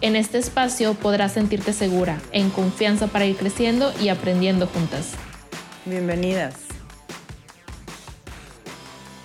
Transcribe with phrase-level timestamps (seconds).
[0.00, 5.14] En este espacio podrás sentirte segura, en confianza para ir creciendo y aprendiendo juntas.
[5.86, 6.54] Bienvenidas.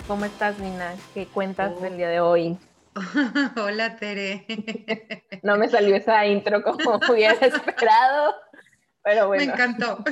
[0.07, 0.95] ¿Cómo estás, Nina?
[1.13, 2.57] ¿Qué cuentas del día de hoy?
[3.55, 4.47] Hola, Tere.
[5.43, 8.33] No me salió esa intro como hubiera esperado,
[9.03, 9.45] pero bueno.
[9.45, 10.03] Me encantó.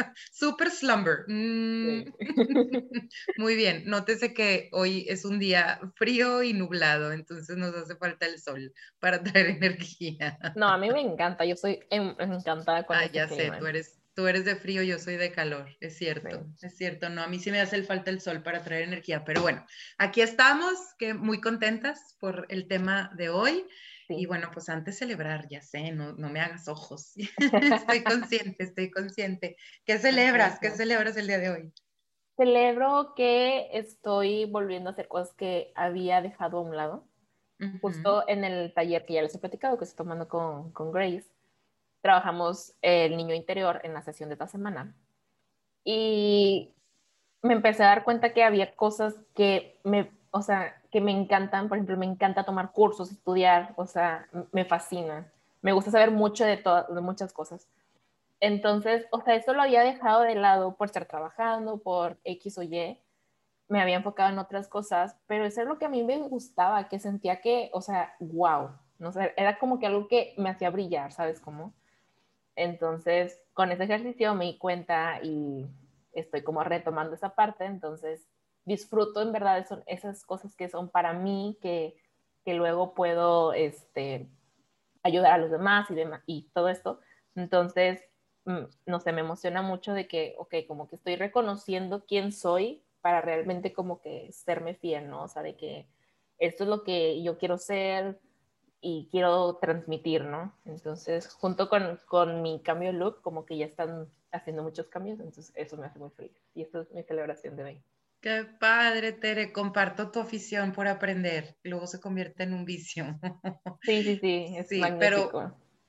[0.32, 1.24] Super slumber.
[1.28, 2.04] Mm.
[3.38, 3.84] Muy bien.
[3.86, 8.72] Nótese que hoy es un día frío y nublado, entonces nos hace falta el sol
[8.98, 10.38] para traer energía.
[10.56, 11.44] No, a mí me encanta.
[11.44, 15.16] Yo soy encantada con Ah, ya sé, tú eres tú eres de frío, yo soy
[15.16, 18.42] de calor, es cierto, es cierto, no, a mí sí me hace falta el sol
[18.42, 19.64] para traer energía, pero bueno,
[19.98, 23.64] aquí estamos, que muy contentas por el tema de hoy.
[24.18, 27.14] Y bueno, pues antes celebrar, ya sé, no, no me hagas ojos.
[27.96, 29.56] estoy consciente, estoy consciente.
[29.84, 30.58] ¿Qué celebras?
[30.58, 31.72] ¿Qué celebras el día de hoy?
[32.36, 37.06] Celebro que estoy volviendo a hacer cosas que había dejado a un lado.
[37.82, 41.26] Justo en el taller que ya les he platicado, que estoy tomando con, con Grace,
[42.00, 44.94] trabajamos el niño interior en la sesión de esta semana.
[45.84, 46.72] Y
[47.42, 51.68] me empecé a dar cuenta que había cosas que me, o sea, que me encantan.
[51.68, 55.30] Por ejemplo, me encanta tomar cursos, estudiar, o sea, me fascina.
[55.62, 57.66] Me gusta saber mucho de, de muchas cosas.
[58.40, 62.62] Entonces, o sea, eso lo había dejado de lado por estar trabajando, por X o
[62.62, 62.98] Y.
[63.68, 66.88] Me había enfocado en otras cosas, pero eso es lo que a mí me gustaba,
[66.88, 70.70] que sentía que, o sea, wow, no sé, era como que algo que me hacía
[70.70, 71.72] brillar, ¿sabes cómo?
[72.56, 75.68] Entonces, con ese ejercicio me di cuenta y
[76.12, 78.26] estoy como retomando esa parte, entonces
[78.64, 81.96] disfruto en verdad son esas cosas que son para mí, que,
[82.44, 84.28] que luego puedo este,
[85.02, 87.00] ayudar a los demás y, demás, y todo esto.
[87.34, 88.02] Entonces,
[88.44, 92.82] mm, no sé, me emociona mucho de que, ok, como que estoy reconociendo quién soy
[93.00, 95.24] para realmente como que serme fiel, ¿no?
[95.24, 95.86] O sea, de que
[96.38, 98.18] esto es lo que yo quiero ser,
[98.80, 100.54] y quiero transmitir, ¿no?
[100.64, 105.20] Entonces, junto con, con, mi cambio de look, como que ya están haciendo muchos cambios,
[105.20, 106.32] entonces eso me hace muy feliz.
[106.54, 107.82] Y esto es mi celebración de hoy.
[108.20, 109.52] Qué padre, Tere.
[109.52, 111.56] Comparto tu afición por aprender.
[111.62, 113.18] Luego se convierte en un vicio.
[113.82, 114.54] Sí, sí, sí.
[114.56, 115.30] Es sí, pero,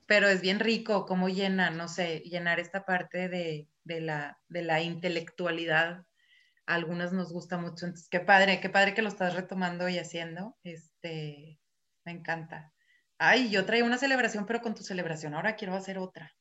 [0.06, 4.62] pero es bien rico cómo llena, no sé, llenar esta parte de, de, la, de
[4.62, 6.06] la intelectualidad.
[6.66, 7.86] A algunas nos gusta mucho.
[7.86, 10.56] Entonces, qué padre, qué padre que lo estás retomando y haciendo.
[10.64, 11.60] Este,
[12.04, 12.71] me encanta.
[13.24, 16.34] Ay, yo traía una celebración, pero con tu celebración ahora quiero hacer otra.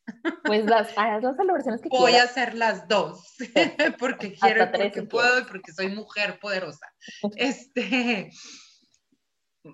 [0.43, 3.35] Pues las, las celebraciones que Voy a hacer las dos,
[3.99, 6.87] porque quiero, porque puedo y porque soy mujer poderosa.
[7.37, 8.31] Este,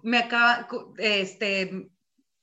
[0.03, 1.89] me acaba, este,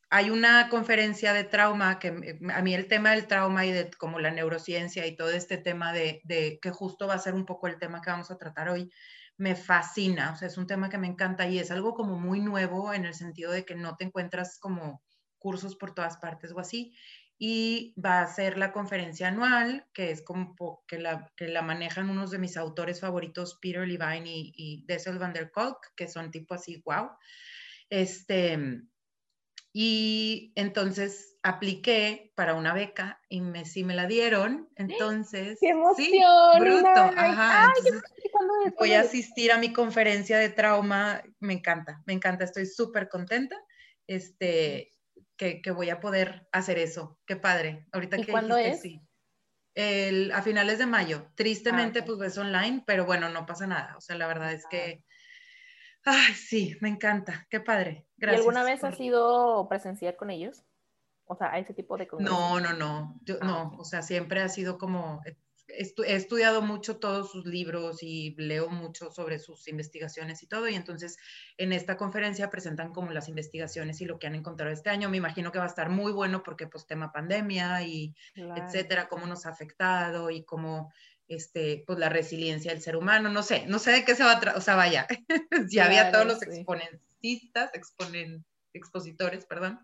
[0.08, 4.19] hay una conferencia de trauma que a mí el tema del trauma y de como
[4.19, 7.66] la neurociencia y todo este tema de, de que justo va a ser un poco
[7.66, 8.91] el tema que vamos a tratar hoy,
[9.36, 12.40] me fascina, o sea, es un tema que me encanta y es algo como muy
[12.40, 15.02] nuevo en el sentido de que no te encuentras como
[15.38, 16.94] cursos por todas partes o así.
[17.36, 22.08] Y va a ser la conferencia anual, que es como que la, que la manejan
[22.08, 26.30] unos de mis autores favoritos, Peter Levine y, y Dessel van der Kolk, que son
[26.30, 27.10] tipo así, wow.
[27.90, 28.56] Este,
[29.76, 34.70] y entonces apliqué para una beca y me, sí me la dieron.
[34.76, 36.06] Entonces, ¡Qué emoción!
[36.06, 36.20] Sí,
[36.60, 36.88] bruto.
[36.88, 37.72] Ajá.
[38.78, 41.22] voy a asistir a mi conferencia de trauma.
[41.40, 42.44] Me encanta, me encanta.
[42.44, 43.56] Estoy súper contenta.
[44.06, 44.92] Este,
[45.36, 47.18] que, que, voy a poder hacer eso.
[47.26, 47.84] Qué padre.
[47.90, 48.80] Ahorita ¿Y que cuándo es?
[48.80, 49.02] sí.
[49.74, 51.32] El, a finales de mayo.
[51.34, 52.16] Tristemente, ah, okay.
[52.16, 53.96] pues es online, pero bueno, no pasa nada.
[53.96, 55.02] O sea, la verdad es que
[56.04, 58.06] Ay, sí, me encanta, qué padre.
[58.17, 58.40] Gracias.
[58.40, 58.90] ¿Y alguna vez por...
[58.90, 60.64] has ido presencial con ellos?
[61.26, 62.06] O sea, a ese tipo de.
[62.19, 63.78] No, no, no, Yo, ah, no, okay.
[63.81, 65.23] o sea, siempre ha sido como,
[65.69, 70.69] estu he estudiado mucho todos sus libros y leo mucho sobre sus investigaciones y todo,
[70.69, 71.17] y entonces
[71.56, 75.08] en esta conferencia presentan como las investigaciones y lo que han encontrado este año.
[75.08, 78.62] Me imagino que va a estar muy bueno porque pues tema pandemia y claro.
[78.62, 80.93] etcétera, cómo nos ha afectado y cómo
[81.29, 84.32] este, pues la resiliencia del ser humano, no sé, no sé de qué se va
[84.32, 85.06] a, o sea, vaya,
[85.71, 86.47] ya había todos los sí.
[86.50, 89.81] exponentistas, exponen, expositores, perdón,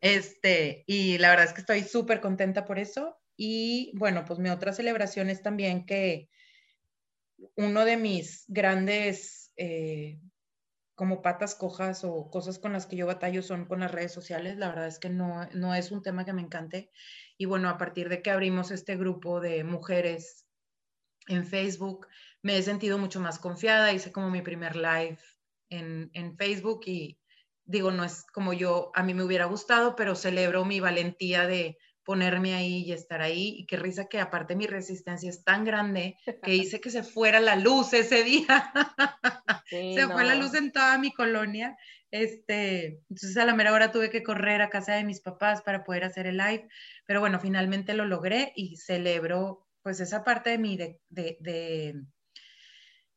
[0.00, 4.50] este, y la verdad es que estoy súper contenta por eso, y bueno, pues mi
[4.50, 6.28] otra celebración es también que
[7.56, 10.18] uno de mis grandes, eh,
[10.94, 14.56] como patas cojas o cosas con las que yo batallo son con las redes sociales.
[14.56, 16.90] La verdad es que no, no es un tema que me encante.
[17.36, 20.45] Y bueno, a partir de que abrimos este grupo de mujeres
[21.26, 22.06] en Facebook,
[22.42, 23.92] me he sentido mucho más confiada.
[23.92, 25.18] Hice como mi primer live
[25.68, 27.18] en, en Facebook y
[27.64, 31.78] digo, no es como yo, a mí me hubiera gustado, pero celebro mi valentía de
[32.06, 33.56] ponerme ahí y estar ahí.
[33.58, 37.40] Y qué risa que aparte mi resistencia es tan grande que hice que se fuera
[37.40, 38.72] la luz ese día.
[39.68, 41.76] se fue la luz en toda mi colonia.
[42.12, 45.82] Este, entonces a la mera hora tuve que correr a casa de mis papás para
[45.82, 46.68] poder hacer el live.
[47.06, 51.94] Pero bueno, finalmente lo logré y celebro pues esa parte de mí de, de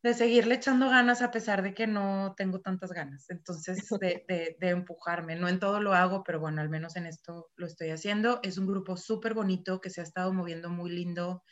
[0.01, 3.29] de seguirle echando ganas a pesar de que no tengo tantas ganas.
[3.29, 5.35] Entonces, de, de, empujarme.
[5.35, 8.39] No en todo lo hago, pero bueno, al menos en esto lo estoy haciendo.
[8.43, 11.43] Es un grupo súper bonito que se ha estado moviendo muy lindo.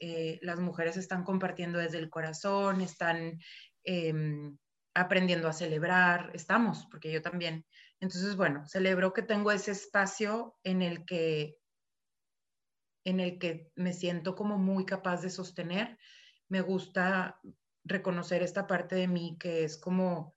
[0.00, 3.38] Eh, las mujeres están compartiendo desde el corazón, están
[3.84, 4.58] em,
[4.92, 6.30] aprendiendo a celebrar.
[6.34, 7.64] Estamos, porque yo también.
[8.00, 11.56] Entonces, bueno, celebro que tengo ese espacio en el que
[13.04, 15.98] en el que me siento como muy capaz de sostener.
[16.48, 17.40] Me gusta
[17.84, 20.34] reconocer esta parte de mí que es como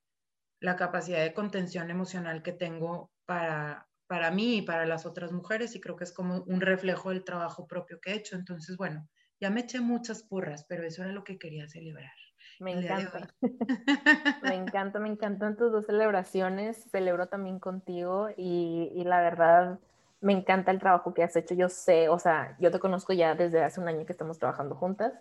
[0.59, 5.75] la capacidad de contención emocional que tengo para, para mí y para las otras mujeres
[5.75, 8.35] y creo que es como un reflejo del trabajo propio que he hecho.
[8.35, 9.07] Entonces, bueno,
[9.39, 12.11] ya me eché muchas porras, pero eso era lo que quería celebrar.
[12.59, 13.27] Me encanta.
[14.41, 16.87] me encanta, me encantan tus dos celebraciones.
[16.91, 19.79] Celebro también contigo y, y, la verdad
[20.27, 21.55] me encanta el trabajo que has hecho.
[21.55, 24.75] Yo sé, o sea, yo te conozco ya desde hace un año que estamos trabajando
[24.75, 25.13] juntas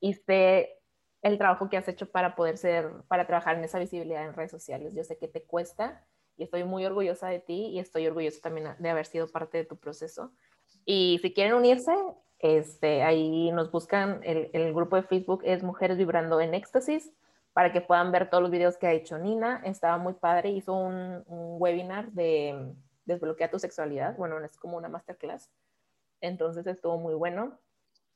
[0.00, 0.80] y sé
[1.22, 4.50] el trabajo que has hecho para poder ser, para trabajar en esa visibilidad en redes
[4.50, 4.94] sociales.
[4.96, 6.04] Yo sé que te cuesta
[6.36, 9.64] y estoy muy orgullosa de ti y estoy orgullosa también de haber sido parte de
[9.64, 10.32] tu proceso.
[10.84, 11.94] Y si quieren unirse,
[12.40, 17.12] este, ahí nos buscan, el, el grupo de Facebook es Mujeres Vibrando en Éxtasis,
[17.52, 19.62] para que puedan ver todos los videos que ha hecho Nina.
[19.64, 22.74] Estaba muy padre, hizo un, un webinar de
[23.12, 25.50] desbloquea tu sexualidad, bueno, es como una masterclass,
[26.20, 27.58] entonces estuvo muy bueno.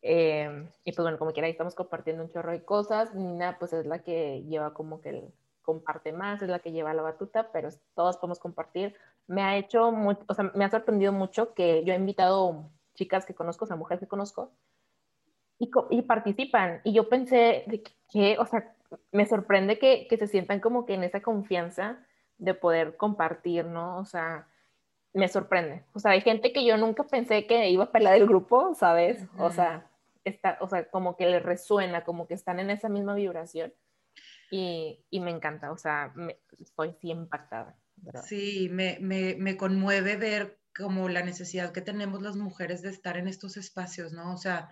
[0.03, 3.15] Eh, y pues bueno, como quiera, ahí estamos compartiendo un chorro de cosas.
[3.15, 5.33] Nina pues es la que lleva como que el,
[5.67, 8.95] comparte más, es la que lleva la batuta, pero todos podemos compartir.
[9.27, 13.27] Me ha hecho, muy, o sea, me ha sorprendido mucho que yo he invitado chicas
[13.27, 14.53] que conozco, o sea, mujeres que conozco,
[15.59, 16.81] y, y participan.
[16.85, 18.75] Y yo pensé de que, o sea,
[19.11, 21.99] me sorprende que, que se sientan como que en esa confianza
[22.39, 23.99] de poder compartir, ¿no?
[23.99, 24.47] O sea,
[25.17, 25.83] me sorprende.
[25.95, 29.25] O sea, hay gente que yo nunca pensé que iba a pelar del grupo, ¿sabes?
[29.39, 29.91] O sea,
[30.25, 33.73] está, o sea, como que le resuena, como que están en esa misma vibración.
[34.51, 36.13] Y, y me encanta, o sea,
[36.61, 37.77] estoy sí impactada.
[38.25, 43.17] Sí, me, me, me, conmueve ver como la necesidad que tenemos las mujeres de estar
[43.17, 44.35] en estos espacios, ¿no?
[44.35, 44.69] O sea,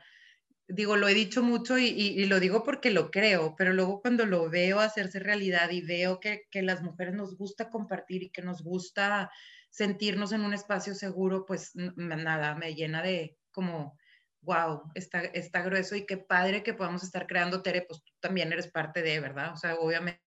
[0.68, 4.26] digo, lo he dicho mucho y, y, lo digo porque lo creo, pero luego cuando
[4.26, 8.42] lo veo hacerse realidad y veo que, que las mujeres nos gusta compartir y que
[8.42, 9.30] nos gusta
[9.74, 13.98] sentirnos en un espacio seguro, pues nada, me llena de como,
[14.42, 18.52] wow, está, está grueso y qué padre que podamos estar creando, Tere, pues tú también
[18.52, 19.52] eres parte de, ¿verdad?
[19.52, 20.22] O sea, obviamente,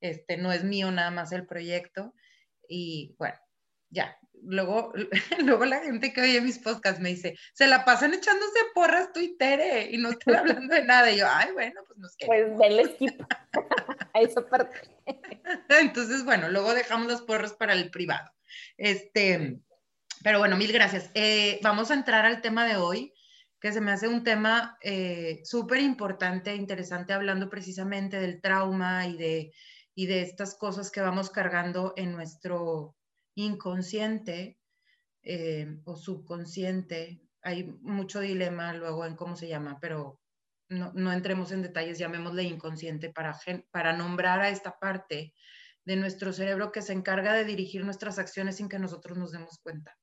[0.00, 2.14] este, no es mío nada más el proyecto
[2.66, 3.36] y bueno,
[3.90, 4.16] ya.
[4.42, 4.94] Luego,
[5.44, 9.20] luego la gente que oye mis podcasts me dice, se la pasan echándose porras tú
[9.20, 11.10] y Tere y no estoy hablando de nada.
[11.10, 12.56] Y yo, ay, bueno, pues nos quedamos.
[12.56, 13.20] Pues denle skip
[14.14, 14.80] a esa parte.
[15.68, 18.30] Entonces, bueno, luego dejamos las porras para el privado.
[18.76, 19.60] Este,
[20.22, 21.10] pero bueno, mil gracias.
[21.14, 23.12] Eh, vamos a entrar al tema de hoy,
[23.60, 29.16] que se me hace un tema eh, súper importante, interesante, hablando precisamente del trauma y
[29.16, 29.52] de,
[29.94, 32.96] y de estas cosas que vamos cargando en nuestro
[33.34, 34.58] inconsciente
[35.22, 37.20] eh, o subconsciente.
[37.42, 40.20] Hay mucho dilema luego en cómo se llama, pero
[40.68, 43.38] no, entremos en detalles, llamémosle inconsciente para,
[43.70, 45.34] para nombrar a esta parte
[45.84, 49.58] de nuestro cerebro que se encarga de dirigir nuestras acciones sin que nosotros nos demos
[49.62, 49.96] cuenta.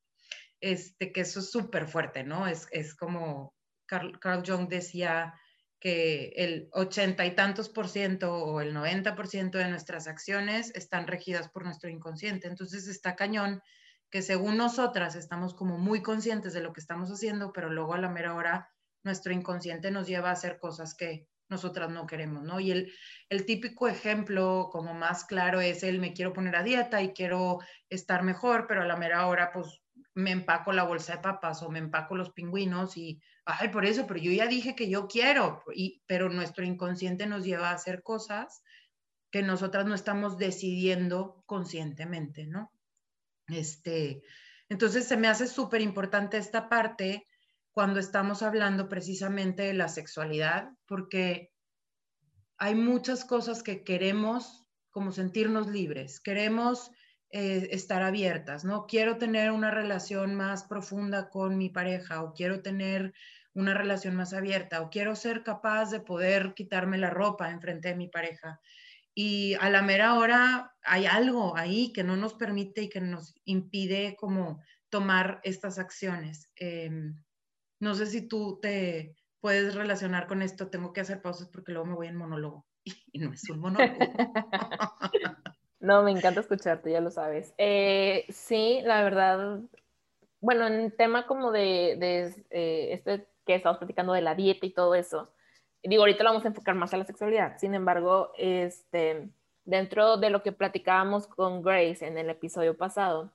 [0.60, 2.48] Este, que eso es súper fuerte, ¿no?
[2.48, 3.54] Es, es como
[3.86, 5.36] Carl, Carl, Jung decía
[5.80, 10.74] que el ochenta y tantos por ciento o el 90 por ciento de nuestras acciones
[10.74, 12.48] están regidas por nuestro inconsciente.
[12.48, 13.62] Entonces está cañón
[14.10, 18.00] que según nosotras estamos como muy conscientes de lo que estamos haciendo, pero luego a
[18.00, 18.70] la mera hora
[19.06, 22.60] nuestro inconsciente nos lleva a hacer cosas que nosotras no queremos, ¿no?
[22.60, 22.92] Y el,
[23.30, 27.60] el, típico ejemplo como más claro es el me quiero poner a dieta y quiero
[27.88, 29.82] estar mejor, pero a la mera hora pues
[30.16, 34.08] me empaco la bolsa de papas o me empaco los pingüinos y, ay, por eso,
[34.08, 38.02] pero yo ya dije que yo quiero, y, pero nuestro inconsciente nos lleva a hacer
[38.02, 38.64] cosas
[39.30, 42.72] que nosotras no estamos decidiendo conscientemente, ¿no?
[43.48, 44.24] Este,
[44.70, 47.28] entonces se me hace súper importante esta parte
[47.76, 51.52] cuando estamos hablando precisamente de la sexualidad, porque
[52.58, 56.90] hay muchas cosas que queremos como sentirnos libres, queremos
[57.32, 58.86] eh, estar abiertas, ¿no?
[58.88, 63.14] Quiero tener una relación más profunda con mi pareja o quiero tener
[63.54, 67.96] una relación más abierta o quiero ser capaz de poder quitarme la ropa enfrente de
[67.96, 68.62] mi pareja.
[69.14, 73.36] Y a la mera hora hay algo ahí que no nos permite y que nos
[73.44, 76.50] impide como tomar estas acciones.
[76.56, 77.22] Em,
[77.80, 80.70] no sé si tú te puedes relacionar con esto.
[80.70, 82.66] Tengo que hacer pausas porque luego me voy en monólogo.
[83.12, 83.96] Y no es un monólogo.
[85.82, 87.54] No, me encanta escucharte, ya lo sabes.
[87.60, 89.60] Eh, sí, la verdad,
[90.40, 94.74] bueno, en tema como de, de eh, este que estamos platicando de la dieta y
[94.74, 95.32] todo eso,
[95.84, 97.58] digo, ahorita lo vamos a enfocar más a la sexualidad.
[97.60, 99.30] Sin embargo, este,
[99.64, 103.32] dentro de lo que platicábamos con Grace en el episodio pasado,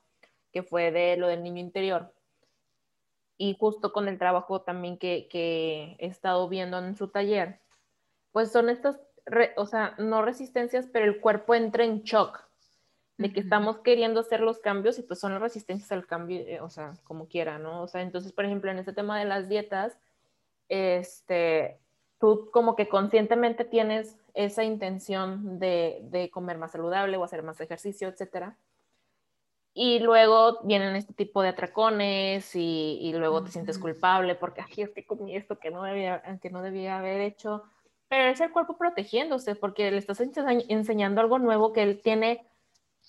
[0.53, 2.13] que fue de lo del niño interior,
[3.41, 7.59] y justo con el trabajo también que, que he estado viendo en su taller,
[8.33, 9.01] pues son estas
[9.57, 12.47] o sea, no resistencias, pero el cuerpo entra en shock
[13.17, 16.61] de que estamos queriendo hacer los cambios y pues son las resistencias al cambio, eh,
[16.61, 17.83] o sea, como quiera, ¿no?
[17.83, 19.97] O sea, entonces, por ejemplo, en este tema de las dietas,
[20.69, 21.79] este,
[22.19, 27.59] tú como que conscientemente tienes esa intención de, de comer más saludable o hacer más
[27.61, 28.57] ejercicio, etcétera.
[29.73, 34.83] Y luego vienen este tipo de atracones y, y luego te sientes culpable porque, ay,
[34.83, 37.63] es que comí esto que no debía, que no debía haber hecho
[38.11, 42.45] pero es el cuerpo protegiéndose porque le estás enseñando algo nuevo que él tiene,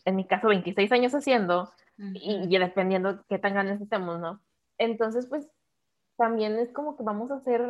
[0.05, 4.41] en mi caso, 26 años haciendo y, dependiendo qué tan grandes estemos, ¿no?
[4.77, 5.49] Entonces, pues
[6.17, 7.67] también es como que vamos a ser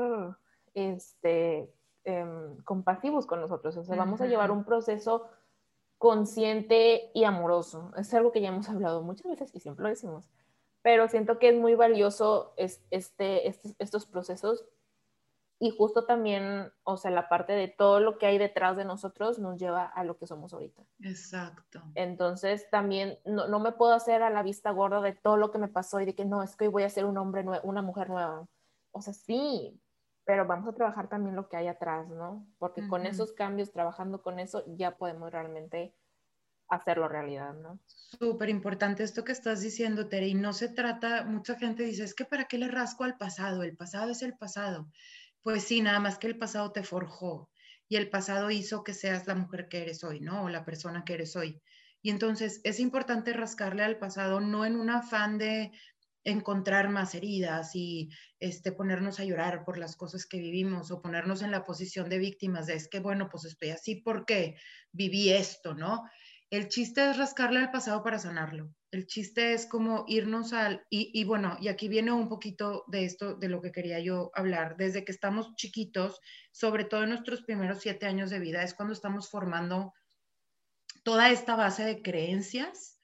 [0.74, 5.30] este, em, compasivos con nosotros, o sea, vamos a llevar un proceso
[6.02, 7.92] consciente y amoroso.
[7.96, 10.32] Es algo que ya hemos hablado muchas veces y siempre lo decimos,
[10.82, 14.66] pero siento que es muy valioso este, este, estos procesos
[15.60, 19.38] y justo también, o sea, la parte de todo lo que hay detrás de nosotros
[19.38, 20.82] nos lleva a lo que somos ahorita.
[21.04, 21.84] Exacto.
[21.94, 25.60] Entonces también no, no me puedo hacer a la vista gorda de todo lo que
[25.60, 27.64] me pasó y de que no, es que hoy voy a ser un hombre nuevo,
[27.64, 28.48] una mujer nueva.
[28.90, 29.80] O sea, sí,
[30.26, 32.46] pero vamos a trabajar también lo que hay atrás, ¿no?
[32.60, 35.94] Porque con esos cambios, trabajando con eso, ya podemos realmente
[36.68, 37.80] hacerlo realidad, ¿no?
[37.86, 42.14] Súper importante esto que estás diciendo, Tere, y no se trata, mucha gente dice, es
[42.14, 44.88] que para qué le rasco al pasado, el pasado es el pasado.
[45.42, 47.50] Pues sí, nada más que el pasado te forjó
[47.90, 50.44] y el pasado hizo que seas la mujer que eres hoy, ¿no?
[50.44, 51.62] O la persona que eres hoy.
[52.02, 55.72] Y entonces es importante rascarle al pasado, no en un afán de
[56.24, 58.10] encontrar más heridas y
[58.40, 62.20] este, ponernos a llorar por las cosas que vivimos o ponernos en la posición de
[62.20, 64.56] víctimas de es que, bueno, pues estoy así porque
[64.92, 66.04] viví esto, ¿no?
[66.52, 68.76] El chiste es rascarle al pasado para sanarlo.
[68.92, 73.36] El chiste es como irnos al, y, bueno, y aquí viene un poquito de esto,
[73.36, 74.76] de lo que quería yo hablar.
[74.76, 76.20] Desde que estamos chiquitos,
[76.52, 79.94] sobre todo en nuestros primeros siete años de vida, es cuando estamos formando
[81.04, 83.01] toda esta base de creencias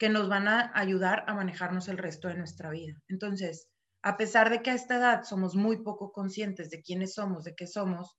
[0.00, 2.94] que nos van a ayudar a manejarnos el resto de nuestra vida.
[3.06, 3.68] Entonces,
[4.02, 7.54] a pesar de que a esta edad somos muy poco conscientes de quiénes somos, de
[7.54, 8.16] qué somos,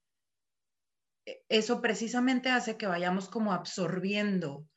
[1.26, 4.68] e, eso precisamente hace que vayamos como absorbiendo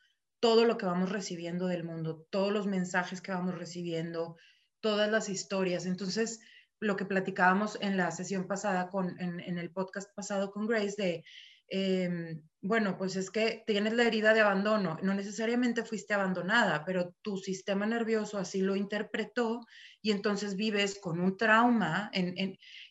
[0.40, 4.36] todo lo que vamos recibiendo del mundo, todos los mensajes que vamos recibiendo,
[4.80, 5.84] todas las historias.
[5.84, 6.40] Entonces,
[6.80, 11.24] lo que platicábamos en la sesión pasada, con, en, el podcast pasado con Grace, de,
[11.68, 17.14] em, bueno, pues es que tienes la herida de abandono, no necesariamente fuiste abandonada, pero
[17.20, 19.60] tu sistema nervioso así lo interpretó
[20.00, 22.10] y entonces vives con un trauma.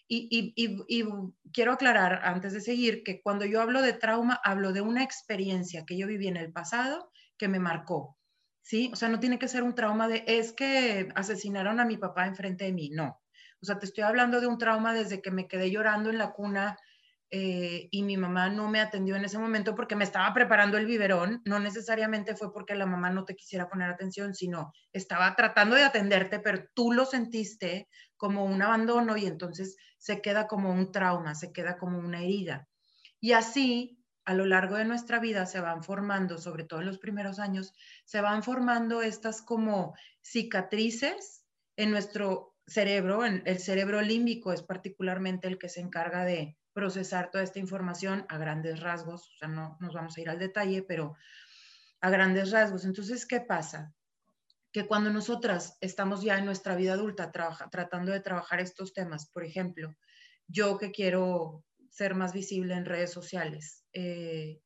[0.08, 1.06] Y, y,
[1.52, 5.86] quiero aclarar antes de seguir que cuando yo hablo de trauma, hablo de una experiencia
[5.88, 8.20] que yo viví en el pasado que me marcó,
[8.62, 8.92] ¿sí?
[8.94, 12.28] O sea, no tiene que ser un trauma de, es que asesinaron a mi papá
[12.28, 13.22] enfrente de mí, no.
[13.62, 16.34] O sea, te estoy hablando de un trauma desde que me quedé llorando en la
[16.34, 16.78] cuna
[17.36, 20.86] eh, y mi mamá no me atendió en ese momento porque me estaba preparando el
[20.86, 21.42] biberón.
[21.46, 25.82] No necesariamente fue porque la mamá no te quisiera poner atención, sino estaba tratando de
[25.82, 31.34] atenderte, pero tú lo sentiste como un abandono y entonces se queda como un trauma,
[31.34, 32.68] se queda como una herida.
[33.20, 37.00] Y así a lo largo de nuestra vida se van formando, sobre todo en los
[37.00, 37.74] primeros años,
[38.06, 41.48] se van formando estas como cicatrices
[41.78, 47.32] en nuestro cerebro, en el cerebro límbico es particularmente el que se encarga de procesar
[47.32, 50.84] toda esta información a grandes rasgos, o sea, no nos vamos a ir al detalle,
[50.84, 51.16] pero
[52.02, 52.86] a grandes rasgos.
[52.86, 53.94] Entonces, ¿qué pasa?
[54.72, 59.46] Que cuando nosotras estamos ya en nuestra vida adulta tratando de trabajar estos temas, por
[59.46, 59.96] ejemplo,
[60.48, 64.60] yo que quiero ser más visible en redes sociales, eh,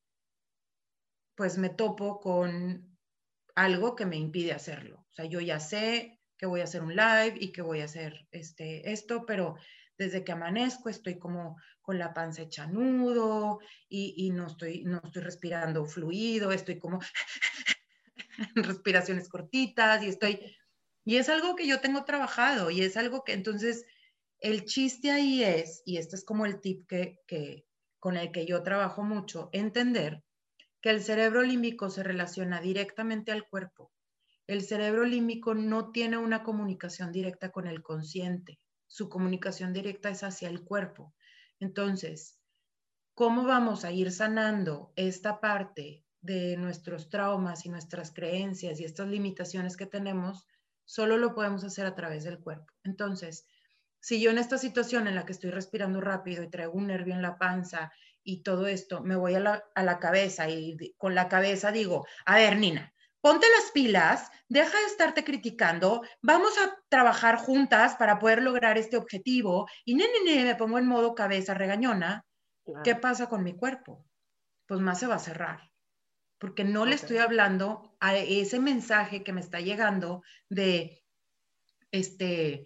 [1.35, 2.97] pues me topo con
[3.53, 5.05] algo que me impide hacerlo.
[5.09, 7.85] O sea, yo ya sé que voy a hacer un live y que voy a
[7.85, 9.57] hacer este, esto, pero
[9.97, 15.21] desde que amanezco estoy como con la panza hecha nudo y, no, estoy, no estoy
[15.21, 16.99] respirando fluido, estoy como
[18.55, 20.55] respiraciones cortitas y estoy...
[21.05, 23.85] Y es algo que yo tengo trabajado y es algo que entonces
[24.39, 27.65] el chiste ahí es, y este es como el tip que, que
[27.99, 30.21] con el que yo trabajo mucho, entender
[30.81, 33.91] que el cerebro límbico se relaciona directamente al cuerpo.
[34.45, 38.59] El cerebro límbico no tiene una comunicación directa con el consciente.
[38.87, 41.13] Su comunicación directa es hacia el cuerpo.
[41.59, 42.39] Entonces,
[43.13, 49.07] ¿cómo vamos a ir sanando esta parte de nuestros traumas y nuestras creencias y estas
[49.07, 50.47] limitaciones que tenemos?
[50.85, 52.73] Solo lo podemos hacer a través del cuerpo.
[52.83, 53.45] Entonces,
[53.99, 57.13] si yo en esta situación en la que estoy respirando rápido y traigo un nervio
[57.13, 57.91] en la panza
[58.23, 62.57] y todo esto, me voy a la, cabeza y con la cabeza digo, a ver,
[62.57, 62.93] Nina,
[63.27, 68.95] ponte las pilas, deja de estarte criticando, vamos a trabajar juntas para poder lograr este
[68.95, 72.25] objetivo y nene, me pongo en modo cabeza regañona,
[72.85, 74.05] ¿qué pasa con mi cuerpo?
[74.65, 75.59] Pues más se va a cerrar,
[76.37, 81.03] porque no le estoy hablando a ese mensaje que me está llegando de,
[81.91, 82.65] este,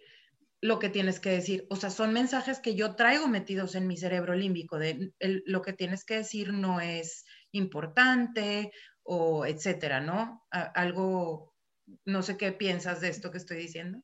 [0.62, 1.65] lo que tienes que decir.
[1.72, 5.74] O sea, son mensajes que yo traigo metidos en mi cerebro límbico de lo que
[5.74, 8.72] tienes que decir no es importante
[9.03, 10.46] o etcétera, ¿no?
[10.51, 11.53] algo,
[12.05, 14.01] no sé qué piensas de esto que estoy diciendo.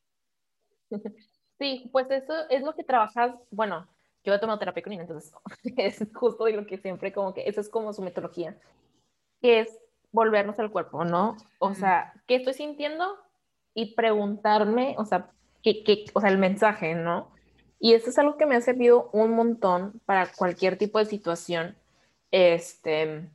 [1.59, 3.87] Sí, pues eso es lo que trabajas, bueno,
[4.23, 5.33] yo he tomado terapia con ella, entonces
[5.77, 8.55] es justo lo que siempre como que, eso es como su metodología,
[9.41, 9.79] que es
[10.11, 11.35] volvernos al cuerpo, ¿no?
[11.59, 13.17] O sea, ¿qué estoy sintiendo?
[13.73, 15.31] Y preguntarme, o sea,
[15.63, 17.31] que, o sea, el mensaje, ¿no?
[17.79, 21.77] Y eso es algo que me ha servido un montón para cualquier tipo de situación.
[22.31, 23.29] Este,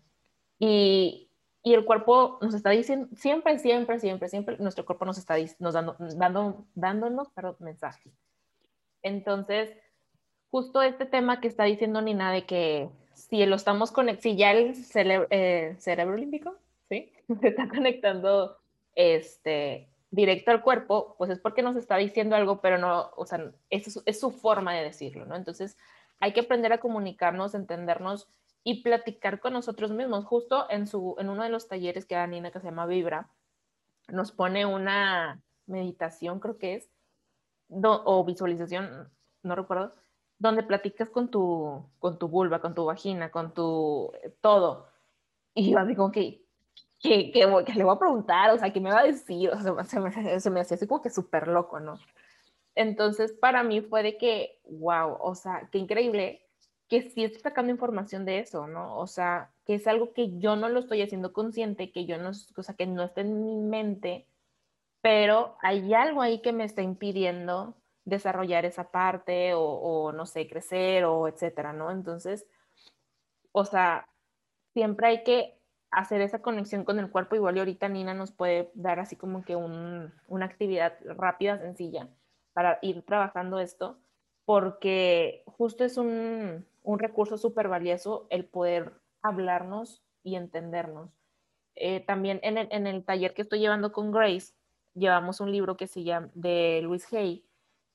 [0.58, 1.30] y,
[1.62, 5.74] y el cuerpo nos está diciendo, siempre, siempre, siempre, siempre, nuestro cuerpo nos está nos
[5.74, 8.12] dando, dando, dándonos perdón, mensajes.
[9.02, 9.70] Entonces,
[10.50, 14.52] justo este tema que está diciendo Nina de que si lo estamos conectando, si ya
[14.52, 16.16] el cerebro, eh, cerebro
[16.88, 17.12] ¿sí?
[17.40, 18.58] Se está conectando
[18.94, 23.52] este, directo al cuerpo, pues es porque nos está diciendo algo, pero no, o sea,
[23.70, 25.36] es, es su forma de decirlo, ¿no?
[25.36, 25.76] Entonces,
[26.18, 28.28] hay que aprender a comunicarnos, entendernos
[28.64, 30.24] y platicar con nosotros mismos.
[30.24, 33.28] Justo en, su, en uno de los talleres que da Nina, que se llama Vibra,
[34.08, 36.90] nos pone una meditación, creo que es,
[37.70, 39.10] o visualización,
[39.42, 39.94] no recuerdo,
[40.38, 44.88] donde platicas con tu, con tu vulva, con tu vagina, con tu todo.
[45.54, 46.44] Y yo así como que,
[46.98, 49.50] que, que, le voy a preguntar, o sea, ¿qué me va a decir?
[49.50, 51.98] O sea, se me, se me hacía así como que súper loco, ¿no?
[52.74, 56.41] Entonces, para mí fue de que, wow, o sea, qué increíble
[56.92, 58.98] que sí estoy sacando información de eso, ¿no?
[58.98, 62.32] O sea, que es algo que yo no lo estoy haciendo consciente, que yo no,
[62.54, 64.26] o sea, que no está en mi mente,
[65.00, 70.46] pero hay algo ahí que me está impidiendo desarrollar esa parte o, o no sé,
[70.46, 71.90] crecer o etcétera, ¿no?
[71.90, 72.46] Entonces,
[73.52, 74.06] o sea,
[74.74, 75.58] siempre hay que
[75.90, 77.36] hacer esa conexión con el cuerpo.
[77.36, 82.10] Igual y ahorita Nina nos puede dar así como que un, una actividad rápida, sencilla,
[82.52, 83.98] para ir trabajando esto,
[84.44, 88.92] porque justo es un, un recurso súper valioso el poder
[89.22, 91.10] hablarnos y entendernos.
[91.74, 94.54] Eh, también en el, en el, taller que estoy llevando con Grace,
[94.94, 97.46] llevamos un libro que se llama, de Luis Hay,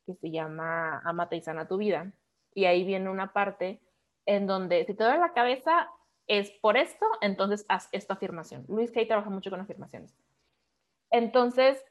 [0.06, 2.12] que se llama Amate y sana tu vida.
[2.54, 3.80] Y ahí viene una parte
[4.26, 5.90] en donde si te duele la cabeza,
[6.28, 8.66] es por esto, entonces haz esta afirmación.
[8.68, 10.14] Luis Kay trabaja mucho con afirmaciones.
[11.10, 11.84] Entonces,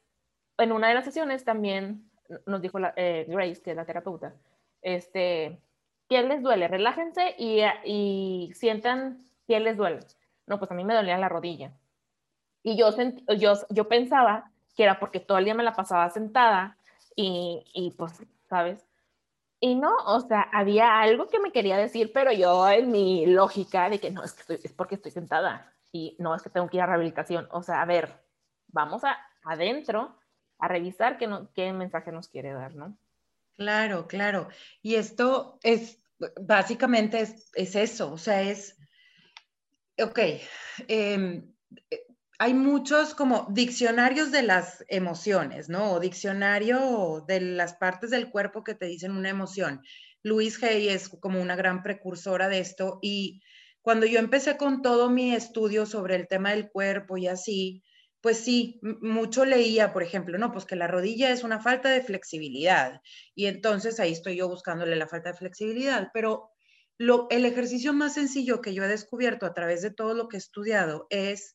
[0.58, 2.10] en una de las sesiones también
[2.44, 4.34] nos dijo eh, Grace, que es la terapeuta,
[4.82, 5.58] este,
[6.08, 6.68] ¿qué les duele?
[6.68, 10.00] Relájense y, y sientan qué les duele.
[10.46, 11.72] No, pues a mí me dolía la rodilla.
[12.62, 12.90] Y yo,
[13.36, 16.76] yo, yo pensaba que era porque todo el día me la pasaba sentada
[17.14, 18.12] y, y pues,
[18.48, 18.86] ¿sabes?
[19.60, 23.88] Y no, o sea, había algo que me quería decir, pero yo en mi lógica
[23.88, 26.68] de que no, es, que estoy, es porque estoy sentada y no es que tengo
[26.68, 27.48] que ir a rehabilitación.
[27.50, 28.22] O sea, a ver,
[28.68, 30.16] vamos a, adentro
[30.58, 32.96] a revisar qué, no, qué mensaje nos quiere dar, ¿no?
[33.58, 34.48] Claro, claro.
[34.82, 35.98] Y esto es,
[36.40, 38.76] básicamente es, es eso, o sea, es,
[39.98, 40.18] ok,
[40.88, 41.42] eh,
[42.38, 45.92] hay muchos como diccionarios de las emociones, ¿no?
[45.92, 49.82] O diccionario de las partes del cuerpo que te dicen una emoción.
[50.22, 53.42] Luis Hay es como una gran precursora de esto y
[53.80, 57.82] cuando yo empecé con todo mi estudio sobre el tema del cuerpo y así,
[58.26, 62.02] pues sí, mucho leía, por ejemplo, no, pues que la rodilla es una falta de
[62.02, 63.00] flexibilidad
[63.36, 66.50] y entonces ahí estoy yo buscándole la falta de flexibilidad, pero
[66.98, 70.38] lo, el ejercicio más sencillo que yo he descubierto a través de todo lo que
[70.38, 71.54] he estudiado es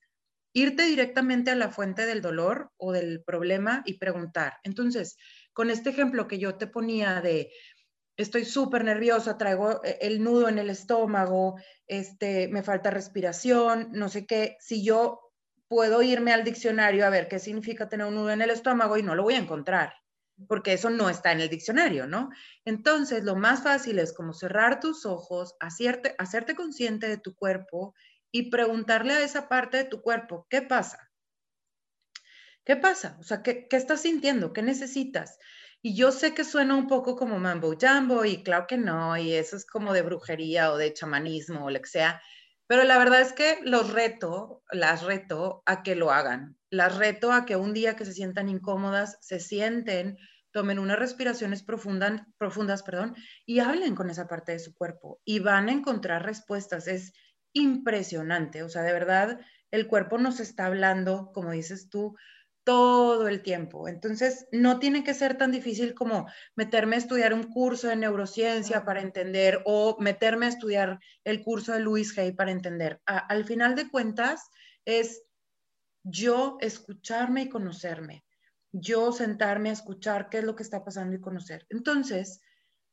[0.53, 4.53] irte directamente a la fuente del dolor o del problema y preguntar.
[4.63, 5.17] Entonces,
[5.51, 7.51] con este ejemplo que yo te ponía de
[8.15, 11.55] estoy súper nerviosa, traigo eh, el nudo en el estómago,
[11.85, 15.30] este, me falta respiración, no sé qué, si yo
[15.71, 19.03] puedo irme al diccionario a ver qué significa tener un nudo en el estómago y
[19.03, 19.93] no lo voy a encontrar,
[20.49, 22.29] porque eso no está en el diccionario, ¿no?
[22.65, 27.95] Entonces, lo más fácil es como cerrar tus ojos, hacerte, hacerte consciente de tu cuerpo
[28.33, 31.09] y preguntarle a esa parte de tu cuerpo, ¿qué pasa?
[32.65, 33.15] ¿Qué pasa?
[33.21, 34.51] O sea, ¿qué, qué estás sintiendo?
[34.51, 35.39] ¿Qué necesitas?
[35.81, 39.35] Y yo sé que suena un poco como mambo jambo y claro que no, y
[39.35, 42.21] eso es como de brujería o de chamanismo o lo que sea,
[42.71, 47.33] pero la verdad es que los reto, las reto a que lo hagan, las reto
[47.33, 50.17] a que un día que se sientan incómodas, se sienten,
[50.51, 53.13] tomen unas respiraciones profundas, profundas perdón,
[53.45, 56.87] y hablen con esa parte de su cuerpo y van a encontrar respuestas.
[56.87, 57.11] Es
[57.51, 62.15] impresionante, o sea, de verdad, el cuerpo nos está hablando, como dices tú,
[62.63, 63.87] todo el tiempo.
[63.87, 68.85] Entonces, no tiene que ser tan difícil como meterme a estudiar un curso de neurociencia
[68.85, 73.01] para entender o meterme a estudiar el curso de Luis Hay para entender.
[73.05, 74.49] al final de cuentas,
[74.85, 75.23] es
[76.03, 78.25] yo escucharme y conocerme,
[78.71, 81.65] yo sentarme a escuchar qué es lo que está pasando y conocer.
[81.69, 82.41] Entonces,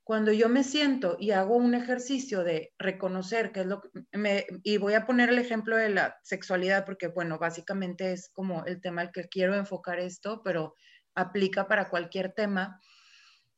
[0.08, 3.90] cuando yo me siento y hago un ejercicio de reconocer qué es lo que
[4.62, 8.80] y voy a poner el ejemplo de la sexualidad porque, bueno, básicamente es como el
[8.80, 10.74] tema al que quiero enfocar esto, pero
[11.14, 12.80] aplica para cualquier tema.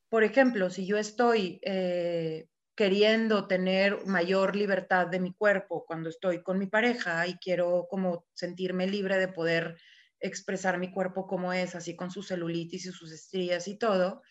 [0.09, 6.43] Por ejemplo, si yo estoy eh, queriendo tener mayor libertad de mi cuerpo cuando estoy
[6.43, 9.77] con mi pareja y quiero como sentirme libre de poder
[10.19, 14.21] expresar mi cuerpo como es, así con su celulitis y sus estrías y todo,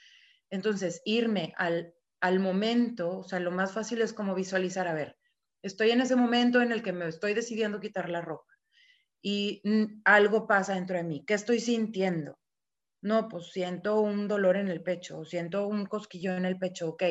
[0.51, 5.19] entonces irme al al momento, o sea, lo más fácil es como visualizar, a ver,
[5.63, 8.53] estoy en ese momento en el que me estoy decidiendo quitar la ropa
[9.23, 9.63] y
[10.05, 11.25] algo pasa dentro de mí.
[11.27, 12.39] ¿Qué estoy sintiendo?
[13.03, 16.91] No, pues siento un dolor en el pecho, o siento un cosquillo en el pecho,
[16.91, 17.03] ok.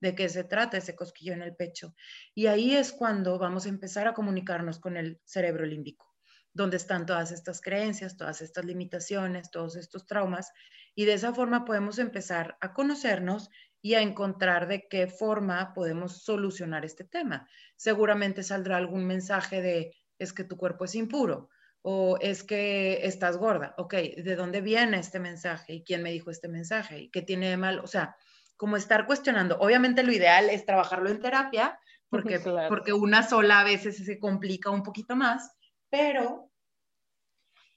[0.00, 1.94] ¿De qué se trata ese cosquillo en el pecho?
[2.34, 6.14] Y ahí es cuando vamos a empezar a comunicarnos con el cerebro límbico,
[6.52, 10.52] donde están todas estas creencias, todas estas limitaciones, todos estos traumas,
[10.94, 13.50] y de esa forma podemos empezar a conocernos
[13.82, 17.48] y a encontrar de qué forma podemos solucionar este tema.
[17.76, 21.50] Seguramente saldrá algún mensaje de es que tu cuerpo es impuro
[21.82, 23.74] o es que estás gorda.
[23.78, 25.74] Ok, ¿de dónde viene este mensaje?
[25.74, 26.98] ¿Y quién me dijo este mensaje?
[26.98, 27.78] ¿Y qué tiene de mal?
[27.78, 28.16] O sea,
[28.56, 29.56] como estar cuestionando.
[29.58, 31.78] Obviamente lo ideal es trabajarlo en terapia
[32.10, 35.52] porque, porque una sola a veces se complica un poquito más,
[35.90, 36.50] pero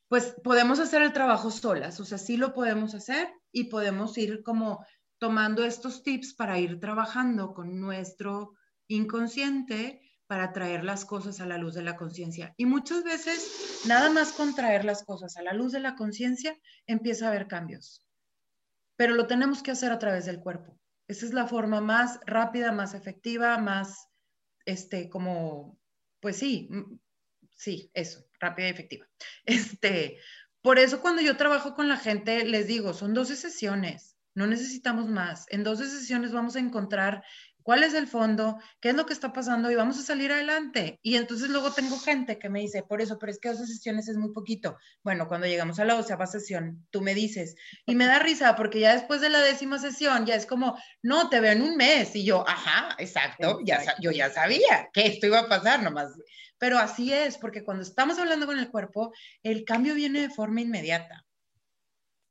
[0.08, 4.42] pues podemos hacer el trabajo solas, o sea, sí lo podemos hacer y podemos ir
[4.42, 4.84] como
[5.20, 8.56] tomando estos tips para ir trabajando con nuestro
[8.88, 12.54] inconsciente para traer las cosas a la luz de la conciencia.
[12.56, 16.58] Y muchas veces, nada más con traer las cosas a la luz de la conciencia,
[16.88, 18.06] empieza a haber cambios.
[18.96, 20.80] Pero lo tenemos que hacer a través del cuerpo.
[21.08, 24.08] Esa es la forma más rápida, más efectiva, más,
[24.66, 25.80] este, como,
[26.20, 26.70] pues sí,
[27.56, 29.08] sí, eso, rápida y efectiva.
[29.46, 30.20] Este,
[30.62, 35.10] por eso cuando yo trabajo con la gente, les digo, son 12 sesiones no necesitamos
[35.10, 35.48] más.
[35.50, 37.26] En dos sesiones vamos a encontrar
[37.62, 40.98] cuál es el fondo, qué es lo que está pasando y vamos a salir adelante.
[41.04, 44.08] Y entonces luego tengo gente que me dice, por eso, pero es que dos sesiones
[44.08, 44.78] es muy poquito.
[45.04, 48.80] Bueno, cuando llegamos a la doceava sesión, tú me dices, y me da risa porque
[48.80, 52.16] ya después de la décima sesión ya es como, no, te veo en un mes.
[52.16, 56.14] Y yo, ajá, exacto, Ya, yo ya sabía que esto iba a pasar nomás.
[56.58, 59.12] Pero así es, porque cuando estamos hablando con el cuerpo,
[59.44, 61.26] el cambio viene de forma inmediata.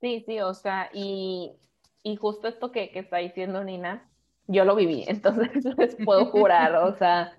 [0.01, 1.53] Sí, sí, o sea, y
[2.03, 4.09] y justo esto que, que, está diciendo Nina,
[4.47, 7.33] yo lo viví, entonces les puedo jurar, o sea,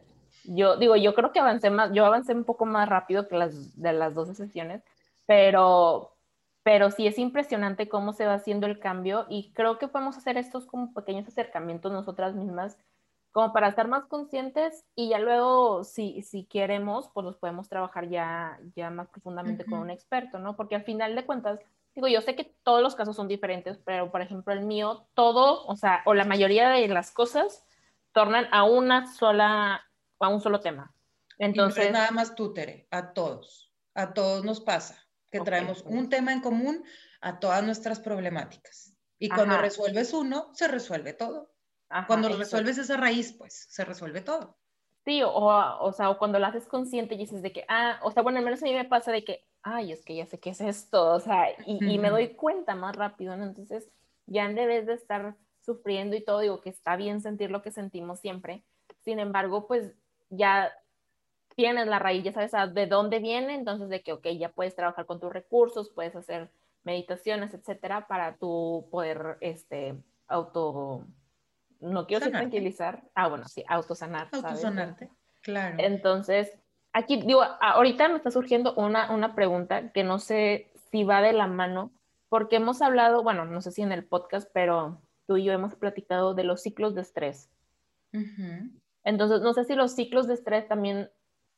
[0.43, 3.79] yo digo, yo creo que avancé más, yo avancé un poco más rápido que las
[3.79, 4.83] de las 12 sesiones,
[5.25, 6.15] pero,
[6.63, 10.37] pero sí es impresionante cómo se va haciendo el cambio y creo que podemos hacer
[10.37, 12.77] estos como pequeños acercamientos nosotras mismas
[13.31, 18.09] como para estar más conscientes y ya luego, si, si queremos, pues los podemos trabajar
[18.09, 20.55] ya, ya más profundamente con un experto, ¿no?
[20.55, 21.59] Porque al final de cuentas,
[21.99, 25.65] digo, yo sé que todos los casos son diferentes, pero por ejemplo el mío, todo,
[25.65, 27.65] o sea, o la mayoría de las cosas
[28.13, 29.85] tornan a una sola,
[30.19, 30.93] a un solo tema.
[31.37, 36.31] Entonces, nada más tú, Tere, a todos, a todos nos pasa que traemos un tema
[36.33, 36.83] en común
[37.21, 38.95] a todas nuestras problemáticas.
[39.19, 41.51] Y cuando resuelves uno, se resuelve todo.
[42.07, 44.57] cuando resuelves esa raíz, pues se resuelve todo.
[45.05, 48.11] Sí, o, o, sea, o cuando lo haces consciente y dices de que, ah, o
[48.11, 50.39] sea, bueno, al menos a mí me pasa de que, ay, es que ya sé
[50.39, 53.43] qué es esto, o sea, y, me doy cuenta más rápido, ¿no?
[53.43, 53.89] Entonces,
[54.25, 57.71] ya en vez de estar sufriendo y todo, digo que está bien sentir lo que
[57.71, 58.63] sentimos siempre,
[59.01, 59.93] sin embargo, pues
[60.29, 60.71] ya
[61.55, 65.05] tienes la raíz, ya sabes de dónde viene, entonces de que, ok, ya puedes trabajar
[65.05, 66.49] con tus recursos, puedes hacer
[66.83, 69.95] meditaciones, etcétera, para tu poder, este,
[70.27, 71.05] auto,
[71.81, 73.03] no quiero tranquilizar.
[73.15, 74.29] Ah, bueno, sí, autosanar.
[74.31, 75.09] Autosanarte,
[75.41, 75.75] claro.
[75.79, 76.57] Entonces,
[76.93, 81.33] aquí digo, ahorita me está surgiendo una, una pregunta que no sé si va de
[81.33, 81.91] la mano,
[82.29, 85.75] porque hemos hablado, bueno, no sé si en el podcast, pero tú y yo hemos
[85.75, 87.49] platicado de los ciclos de estrés.
[89.03, 91.09] Entonces, no sé si los ciclos de estrés también,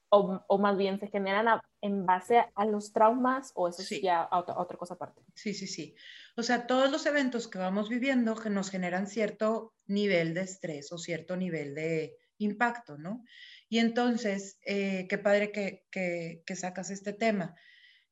[0.09, 4.01] o, más bien se generan en base a, los traumas o eso sí.
[4.01, 5.21] ya otra, otra cosa aparte.
[5.35, 5.95] Sí, sí, sí.
[6.35, 10.91] O sea, todos los eventos que vamos viviendo que nos generan cierto nivel de estrés
[10.91, 13.23] o cierto nivel de impacto, ¿no?
[13.71, 17.55] Y entonces, eh, qué padre que, sacas este tema.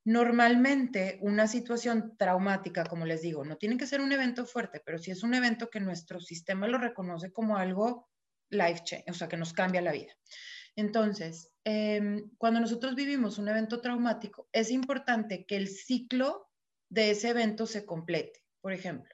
[0.05, 4.99] Normalmente una situación traumática, como les digo, no tiene que ser un evento fuerte, pero
[4.99, 8.09] si es un evento que nuestro sistema lo reconoce como algo
[8.49, 10.13] life change, o sea, que nos cambia la vida.
[10.77, 16.47] Entonces, em, cuando nosotros vivimos un evento traumático, es importante que el ciclo
[16.87, 18.45] de ese evento se complete.
[18.61, 19.13] Por ejemplo,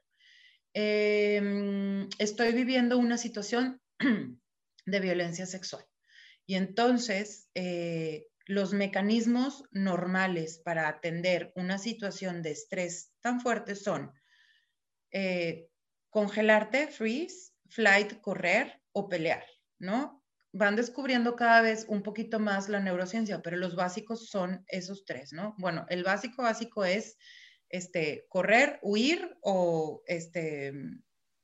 [0.76, 3.82] em, estoy viviendo una situación
[4.86, 5.84] de violencia sexual
[6.46, 14.12] y entonces eh, los mecanismos normales para atender una situación de estrés tan fuerte son
[15.12, 15.70] eh,
[16.10, 19.44] congelarte, freeze, flight, correr o pelear,
[19.80, 20.24] ¿no?
[20.54, 25.34] Van descubriendo cada vez un poquito más la neurociencia, pero los básicos son esos tres,
[25.34, 25.56] ¿no?
[25.58, 27.18] Bueno, el básico básico es
[27.70, 30.72] este, correr, huir o este,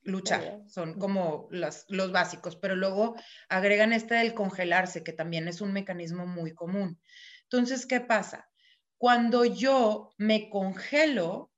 [0.04, 0.62] luchar.
[0.68, 3.16] Son como los, los básicos, pero luego
[3.50, 7.00] agregan este del congelarse, que también es un mecanismo muy común.
[7.44, 8.50] Entonces, ¿qué pasa?
[8.98, 11.52] Cuando yo me congelo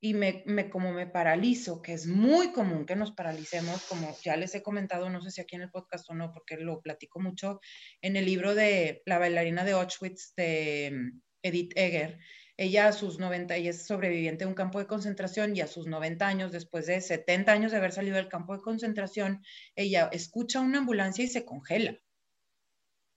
[0.00, 4.36] y me, me, como me paralizo, que es muy común que nos paralicemos, como ya
[4.36, 7.20] les he comentado, no sé si aquí en el podcast o no, porque lo platico
[7.20, 7.60] mucho
[8.00, 12.18] en el libro de La bailarina de Auschwitz de mm, Edith Egger,
[12.62, 15.86] ella a sus 90, ella es sobreviviente de un campo de concentración y a sus
[15.86, 19.42] 90 años, después de 70 años de haber salido del campo de concentración,
[19.74, 21.98] ella escucha una ambulancia y se congela.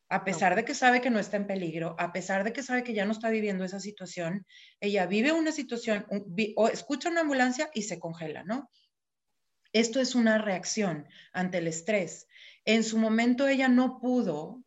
[0.10, 2.84] A pesar de que sabe que no está en peligro, a pesar de que sabe
[2.84, 4.46] que ya no está viviendo esa situación,
[4.80, 6.06] ella vive una situación
[6.56, 8.70] o escucha una ambulancia y se congela, ¿no?
[9.74, 12.28] Esto es una reacción ante el estrés.
[12.66, 14.65] En su momento ella no pudo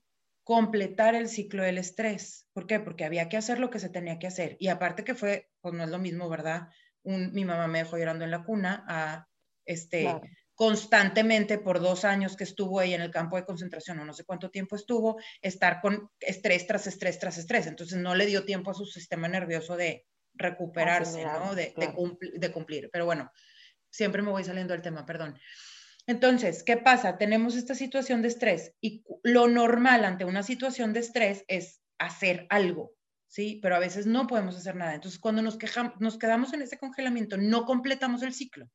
[0.48, 2.48] completar el ciclo del estrés.
[2.54, 2.80] ¿Por qué?
[2.80, 4.56] Porque había que hacer lo que se tenía que hacer.
[4.58, 6.68] Y aparte que fue, pues no es lo mismo, ¿verdad?
[7.04, 9.28] mi mamá me dejó llorando en la cuna a
[9.66, 10.08] este,
[10.54, 14.24] constantemente por dos años que estuvo ella en el campo de concentración o no sé
[14.24, 17.66] cuánto tiempo estuvo, estar con estrés tras estrés tras estrés.
[17.66, 21.54] Entonces no le dio tiempo a su sistema nervioso de recuperarse, ¿no?
[21.54, 22.88] De, de cumplir.
[22.90, 23.30] Pero bueno,
[23.90, 25.38] siempre me voy saliendo del tema, perdón.
[26.08, 27.18] Entonces, ¿qué pasa?
[27.18, 32.46] Tenemos esta situación de estrés y lo normal ante una situación de estrés es hacer
[32.48, 32.94] algo,
[33.26, 33.60] ¿sí?
[33.62, 34.94] Pero a veces no podemos hacer nada.
[34.94, 35.58] Entonces, cuando nos,
[36.00, 38.70] nos quedamos en ese congelamiento, no completamos el ciclo.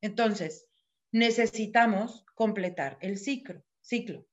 [0.00, 0.68] Entonces,
[1.10, 3.64] necesitamos completar el ciclo.
[3.80, 4.24] ciclo.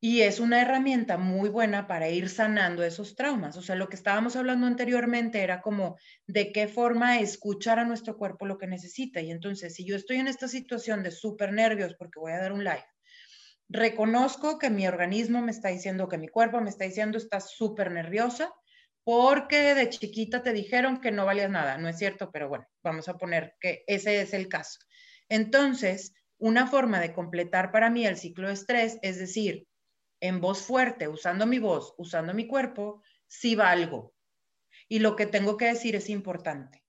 [0.00, 3.56] Y es una herramienta muy buena para ir sanando esos traumas.
[3.56, 8.16] O sea, lo que estábamos hablando anteriormente era como de qué forma escuchar a nuestro
[8.16, 9.20] cuerpo lo que necesita.
[9.20, 12.52] Y entonces, si yo estoy en esta situación de súper nervios porque voy a dar
[12.52, 12.84] un live,
[13.68, 17.90] reconozco que mi organismo me está diciendo, que mi cuerpo me está diciendo, estás súper
[17.90, 18.52] nerviosa
[19.02, 21.78] porque de chiquita te dijeron que no valías nada.
[21.78, 24.78] No es cierto, pero bueno, vamos a poner que ese es el caso.
[25.28, 29.66] Entonces, una forma de completar para mí el ciclo de estrés es decir,
[30.26, 34.14] en voz fuerte, usando mi voz, usando mi cuerpo, sí valgo.
[34.88, 36.84] Y lo que tengo que decir es importante.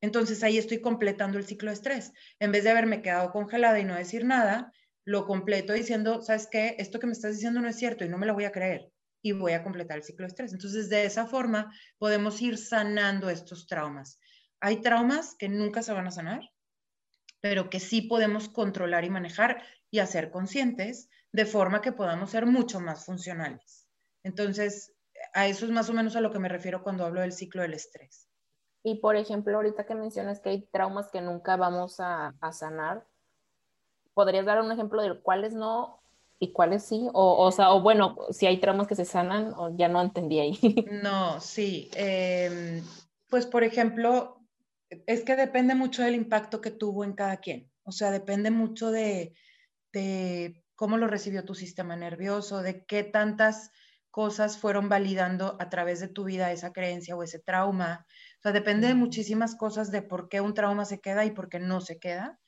[0.00, 2.12] Entonces ahí estoy completando el ciclo de estrés.
[2.38, 4.72] En vez de haberme quedado congelada y no decir nada,
[5.04, 6.76] lo completo diciendo, ¿sabes qué?
[6.78, 8.90] Esto que me estás diciendo no es cierto y no me lo voy a creer.
[9.22, 10.52] Y voy a completar el ciclo de estrés.
[10.52, 14.20] Entonces, de esa forma podemos ir sanando estos traumas.
[14.60, 16.40] Hay traumas que nunca se van a sanar,
[17.40, 22.46] pero que sí podemos controlar y manejar y hacer conscientes de forma que podamos ser
[22.46, 23.86] mucho más funcionales.
[24.22, 24.94] Entonces,
[25.34, 27.60] a eso es más o menos a lo que me refiero cuando hablo del ciclo
[27.60, 28.26] del estrés.
[28.82, 33.06] Y por ejemplo, ahorita que mencionas que hay traumas que nunca vamos a, sanar,
[34.14, 36.00] ¿podrías dar un ejemplo de cuáles no
[36.38, 37.06] y cuáles sí?
[37.12, 40.40] O, o, sea, o bueno, si hay traumas que se sanan, o ya no entendí
[40.40, 40.58] ahí.
[41.02, 41.90] No, sí.
[41.96, 42.82] Em,
[43.28, 44.40] pues por ejemplo,
[44.88, 47.70] es que depende mucho del impacto que tuvo en cada quien.
[47.82, 49.34] O sea, depende mucho de,
[49.92, 53.70] de cómo lo recibió tu sistema nervioso, de qué tantas
[54.10, 58.06] cosas fueron validando a través de tu vida esa creencia o ese trauma.
[58.38, 61.48] O sea, depende de muchísimas cosas de por qué un trauma se queda y por
[61.48, 62.38] qué no se queda.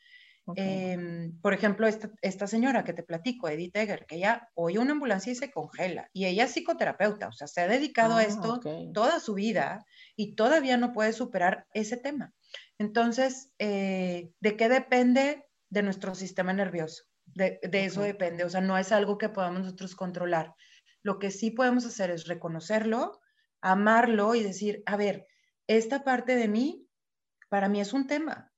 [0.56, 5.30] Em, por ejemplo, esta, señora que te platico, Edith Egger, que ella oye una ambulancia
[5.30, 6.08] y se congela.
[6.14, 8.60] Y ella es psicoterapeuta, o sea, se ha dedicado a ah, esto
[8.94, 9.84] toda su vida
[10.16, 12.32] y todavía no puede superar ese tema.
[12.78, 17.04] Entonces, eh, ¿de qué depende de nuestro sistema nervioso.
[17.34, 20.54] De, eso depende, o sea, no es algo que podamos nosotros controlar.
[21.02, 23.20] Lo que sí podemos hacer es reconocerlo,
[23.60, 25.26] amarlo y decir, a ver,
[25.66, 26.88] esta parte de mí,
[27.48, 28.52] para mí es un tema.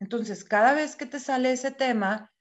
[0.00, 2.32] Entonces, cada vez que te sale ese tema,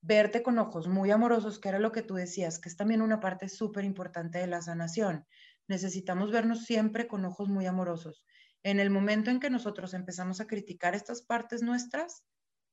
[0.00, 3.20] verte con ojos muy amorosos, que era lo que tú decías, que es también una
[3.20, 5.26] parte súper importante de la sanación.
[5.68, 8.24] Necesitamos vernos siempre con ojos muy amorosos.
[8.62, 12.24] En el momento en que nosotros empezamos a criticar estas partes nuestras,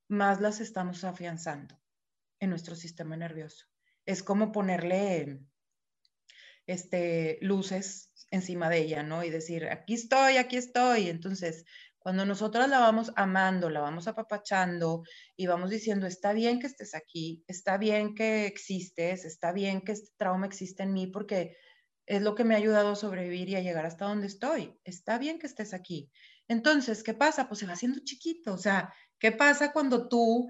[0.07, 1.81] más las estamos afianzando
[2.41, 3.65] en nuestro sistema nervioso.
[4.05, 5.39] Es como ponerle
[6.67, 9.23] este, luces encima de ella, ¿no?
[9.23, 11.07] Y decir, aquí estoy, aquí estoy.
[11.07, 11.65] Entonces,
[11.99, 15.03] cuando nosotros la vamos amando, la vamos apapachando
[15.37, 19.91] y vamos diciendo, está bien que estés aquí, está bien que existes, está bien que
[19.91, 21.55] este trauma existe en mí porque
[22.07, 24.79] es lo que me ha ayudado a sobrevivir y a llegar hasta donde estoy.
[24.83, 26.11] Está bien que estés aquí.
[26.47, 27.47] Entonces, ¿qué pasa?
[27.47, 28.53] Pues se va haciendo chiquito.
[28.53, 30.49] O sea, ¿qué pasa cuando tú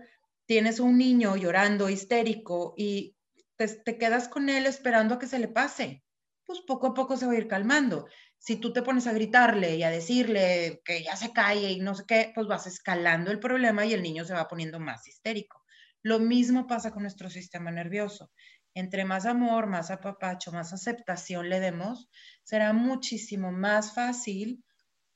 [0.51, 3.15] tienes un niño llorando, histérico, y
[3.55, 6.03] te, te quedas con él esperando a que se le pase?
[6.43, 8.05] Pues poco a poco se va a ir calmando
[8.37, 11.95] si tú te pones a gritarle y a decirle que ya se calle y no
[11.95, 15.63] sé qué, pues vas escalando el problema y el niño se va poniendo más histérico.
[16.01, 18.29] Lo mismo pasa con nuestro sistema nervioso.
[18.73, 22.09] Entre más amor, más apapacho, más aceptación le demos,
[22.43, 24.65] será muchísimo más fácil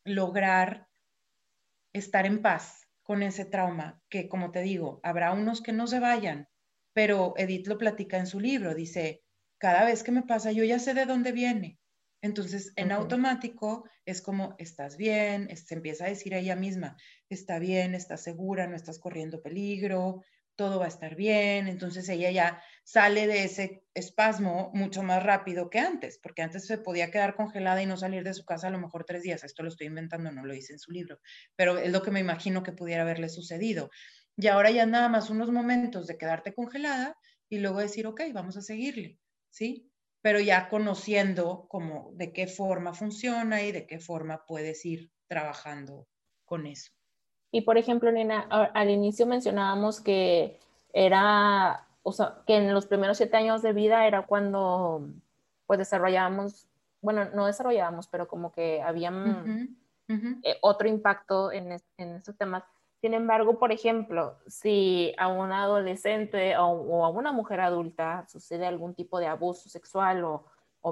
[0.06, 0.88] lograr
[1.92, 6.00] estar en paz con ese trauma, que como te digo, habrá unos que no se
[6.00, 6.50] vayan,
[6.92, 9.24] pero Edith lo platica en su libro, dice,
[9.60, 11.80] cada vez que me pasa, yo ya sé de dónde viene,
[12.26, 16.98] entonces, en automático es como, estás bien, se empieza a decir a ella misma,
[17.30, 20.24] está bien, estás segura, no estás corriendo peligro,
[20.56, 21.68] todo va a estar bien.
[21.68, 26.78] Entonces ella ya sale de ese espasmo mucho más rápido que antes, porque antes se
[26.78, 29.44] podía quedar congelada y no salir de su casa a lo mejor tres días.
[29.44, 31.20] Esto lo estoy inventando, no lo dice en su libro,
[31.56, 33.90] pero es lo que me imagino que pudiera haberle sucedido.
[34.38, 37.18] Y ahora ya nada más unos momentos de quedarte congelada
[37.50, 39.92] y luego decir, ok, vamos a seguirle, ¿sí?
[40.26, 46.08] pero ya conociendo cómo, de qué forma funciona y de qué forma puedes ir trabajando
[46.46, 46.95] con eso.
[47.56, 50.60] Y por ejemplo, Nina, al inicio mencionábamos que
[50.92, 55.08] era, o sea, que en los primeros siete años de vida era cuando
[55.66, 56.68] pues desarrollábamos,
[57.00, 59.10] bueno, no desarrollábamos, pero como que había
[60.10, 62.66] eh, otro impacto en, en estos temas.
[63.00, 68.96] Sin embargo, por ejemplo, si a un adolescente o, a una mujer adulta sucede algún
[68.96, 70.44] tipo de abuso sexual o,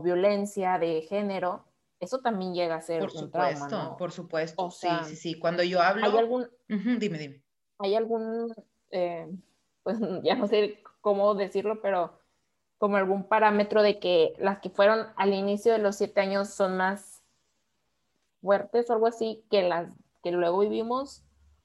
[0.02, 1.66] violencia de género,
[2.04, 5.40] eso también llega a ser por un supuesto, trauma, Por supuesto, sí, sí, sí.
[5.40, 6.06] Cuando yo hablo...
[6.06, 6.48] ¿Hay algún...
[6.68, 7.44] dime, dime.
[7.80, 8.54] ¿Hay algún,
[8.92, 9.28] eh,
[9.84, 12.20] pues ya no sé cómo decirlo, pero
[12.78, 16.78] como algún parámetro de que las que fueron al inicio de los siete años son
[16.78, 17.24] más
[18.42, 21.24] fuertes o algo así que las que luego vivimos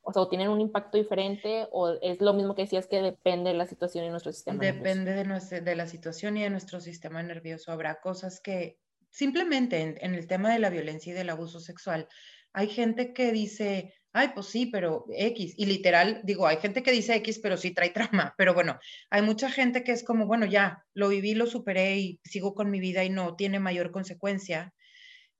[0.08, 3.50] o sea, o tienen un impacto diferente, o es lo mismo que decías que depende
[3.50, 7.22] de la situación y nuestro sistema Depende de, de la situación y de nuestro sistema
[7.22, 7.72] nervioso.
[7.72, 8.78] Habrá cosas que
[9.10, 12.08] simplemente en, el tema de la violencia y del abuso sexual,
[12.52, 16.92] hay gente que dice, ay, pues sí, pero X, y literal, digo, hay gente que
[16.92, 18.78] dice X, pero sí trae trauma, pero bueno,
[19.10, 22.70] hay mucha gente que es como, bueno, ya, lo viví, lo superé y sigo con
[22.70, 24.72] mi vida y no tiene mayor consecuencia.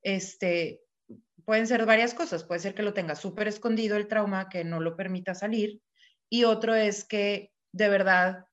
[0.02, 0.81] Este,
[1.48, 2.44] pueden ser varias cosas.
[2.44, 5.81] Puede ser que lo tenga súper escondido el trauma, que no lo permita salir.
[6.28, 8.44] Y otro es que de verdad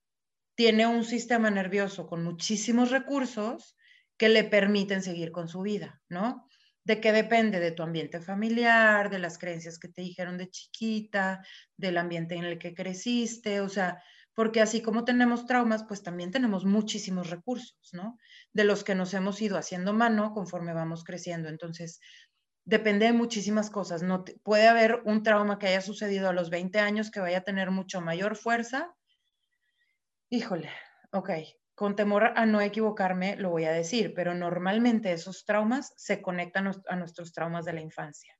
[0.54, 3.75] tiene un sistema nervioso con muchísimos recursos
[4.16, 6.46] que le permiten seguir con su vida, ¿no?
[6.84, 11.44] De qué depende de tu ambiente familiar, de las creencias que te dijeron de chiquita,
[11.76, 14.02] del ambiente en el que creciste, o sea,
[14.34, 18.18] porque así como tenemos traumas, pues también tenemos muchísimos recursos, ¿no?
[18.52, 21.48] De los que nos hemos ido haciendo mano conforme vamos creciendo.
[21.48, 22.00] Entonces,
[22.66, 24.02] depende de muchísimas cosas.
[24.02, 27.44] No puede haber un trauma que haya sucedido a los 20 años que vaya a
[27.44, 28.94] tener mucho mayor fuerza.
[30.28, 30.70] Híjole,
[31.12, 31.30] ok,
[31.76, 36.72] con temor a no equivocarme lo voy a decir, pero normalmente esos traumas se conectan
[36.88, 38.34] a nuestros traumas de la infancia.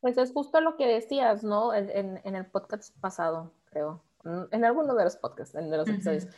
[0.00, 1.74] Pues es justo lo que decías, ¿no?
[1.74, 4.04] En, el podcast pasado, creo,
[4.52, 6.28] en alguno de los podcasts, en de los episodios,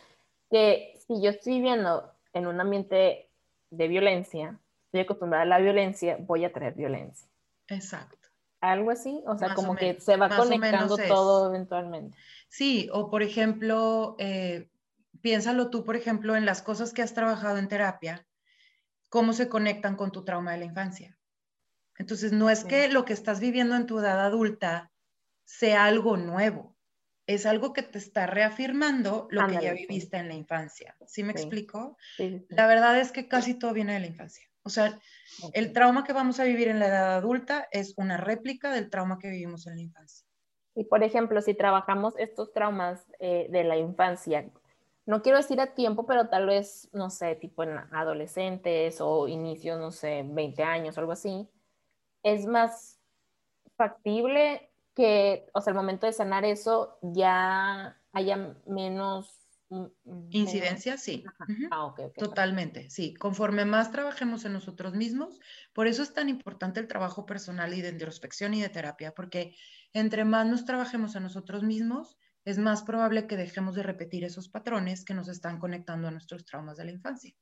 [0.50, 3.30] que si yo estoy viviendo en un ambiente
[3.70, 7.28] de violencia, estoy acostumbrada a la violencia, voy a traer violencia.
[7.68, 8.28] Exacto.
[8.62, 12.16] Algo así, o sea, como que se va conectando todo eventualmente.
[12.48, 14.70] Sí, o por ejemplo, eh,
[15.22, 18.26] piénsalo tú, por ejemplo, en las cosas que has trabajado en terapia,
[19.08, 21.18] cómo se conectan con tu trauma de la infancia.
[21.98, 24.92] Entonces, no es que lo que estás viviendo en tu edad adulta
[25.44, 26.76] sea algo nuevo,
[27.26, 30.94] es algo que te está reafirmando lo que ya viviste en la infancia.
[31.06, 31.96] ¿Sí me explico?
[32.48, 34.46] La verdad es que casi todo viene de la infancia.
[34.62, 34.98] O sea,
[35.52, 39.18] el trauma que vamos a vivir en la edad adulta es una réplica del trauma
[39.18, 40.26] que vivimos en la infancia.
[40.74, 44.50] Y por ejemplo, si trabajamos estos traumas eh, de la infancia,
[45.06, 49.78] no quiero decir a tiempo, pero tal vez, no sé, tipo en adolescentes o inicios,
[49.78, 51.48] no sé, 20 años o algo así,
[52.22, 53.00] es más
[53.76, 59.46] factible que, o sea, el momento de sanar eso ya haya menos
[60.30, 61.24] Incidencia, sí.
[61.70, 63.14] Ah, Totalmente, sí.
[63.14, 65.40] Conforme más trabajemos en nosotros mismos,
[65.72, 69.56] por eso es tan importante el trabajo personal y de introspección y de terapia, porque
[69.92, 72.16] entre más nos trabajemos a nosotros mismos,
[72.46, 76.46] es más probable que dejemos de repetir esos patrones que nos están conectando a nuestros
[76.46, 77.34] traumas de la infancia.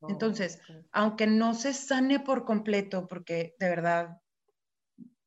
[0.00, 0.60] Oh, Entonces,
[0.92, 4.18] aunque no se sane por completo, porque de verdad,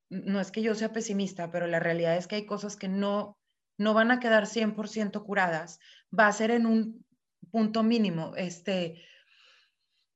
[0.09, 3.39] no es que yo sea pesimista, pero la realidad es que hay cosas que no
[3.77, 5.79] no van a quedar 100% curadas,
[6.17, 7.05] va a ser en un
[7.51, 8.33] punto mínimo.
[8.35, 9.01] Este,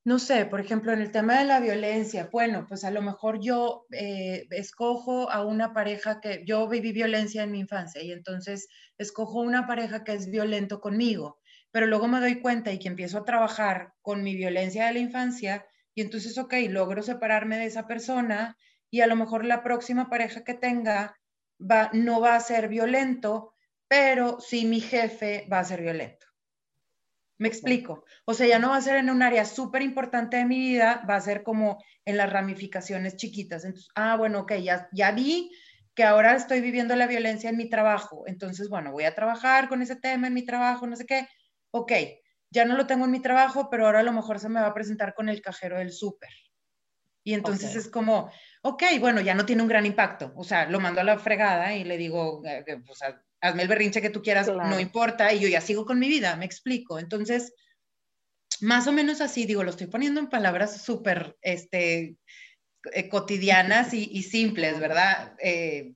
[0.08, 3.42] no sé, por ejemplo, en el tema de la violencia, bueno, pues a lo mejor
[3.42, 8.70] yo eh, escojo a una pareja que yo viví violencia en mi infancia y entonces
[8.98, 11.42] escojo una pareja que es violento conmigo,
[11.72, 15.00] pero luego me doy cuenta y que empiezo a trabajar con mi violencia de la
[15.00, 18.56] infancia y entonces, ok, logro separarme de esa persona
[18.90, 21.20] y a lo mejor la próxima pareja que tenga
[21.60, 23.56] va, no va a ser violento,
[23.90, 26.27] pero sí mi jefe va a ser violento.
[27.38, 28.04] Me explico.
[28.26, 31.04] O sea, ya no va a ser en un área súper importante de mi vida,
[31.08, 33.64] va a ser como en las ramificaciones chiquitas.
[33.64, 35.52] Entonces, ah, bueno, ok, ya, ya vi
[35.94, 38.24] que ahora estoy viviendo la violencia en mi trabajo.
[38.28, 41.28] Entonces, bueno, voy a trabajar con ese tema en mi trabajo, no sé qué.
[41.72, 41.92] Ok,
[42.50, 44.68] ya no lo tengo en mi trabajo, pero ahora a lo mejor se me va
[44.68, 46.30] a presentar con el cajero del súper.
[47.24, 48.32] Y entonces es como,
[48.62, 50.32] ok, bueno, ya no tiene un gran impacto.
[50.38, 53.68] O sea, lo mando a la fregada y le digo, eh, o sea, hazme el
[53.68, 57.00] berrinche que tú quieras, no importa, y yo ya sigo con mi vida, me explico.
[57.00, 57.54] Entonces,
[58.62, 62.18] más o menos así, digo, lo estoy poniendo en palabras súper este,
[62.94, 65.36] eh, cotidianas y, simples, ¿verdad?
[65.42, 65.94] Eh,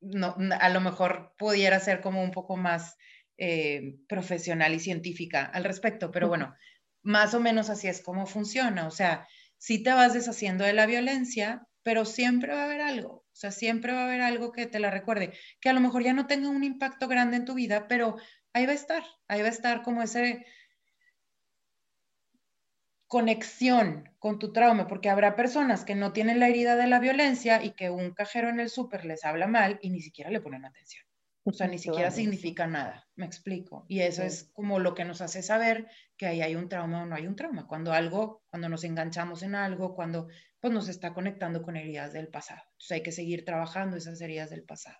[0.00, 2.96] no, a lo mejor pudiera ser como un poco más
[3.38, 6.54] eh, profesional y científica al respecto, pero bueno,
[7.02, 8.86] más o menos así es como funciona.
[8.86, 9.26] O sea,
[9.58, 13.10] si te vas deshaciendo de la violencia, pero siempre va a haber algo.
[13.12, 16.02] O sea, siempre va a haber algo que te la recuerde, que a lo mejor
[16.02, 18.16] ya no tenga un impacto grande en tu vida, pero
[18.52, 20.44] ahí va a estar, ahí va a estar como ese
[23.06, 27.62] conexión con tu trauma, porque habrá personas que no tienen la herida de la violencia
[27.64, 30.64] y que un cajero en el súper les habla mal y ni siquiera le ponen
[30.64, 31.04] atención.
[31.42, 33.84] O sea, ni siquiera significa nada, me explico.
[33.88, 35.88] Y eso es como lo que nos hace saber
[36.20, 37.66] que ahí hay un trauma o no hay un trauma.
[37.66, 40.28] Cuando algo, cuando nos enganchamos en algo, cuando
[40.60, 42.60] pues nos está conectando con heridas del pasado.
[42.72, 44.98] Entonces hay que seguir trabajando esas heridas del pasado.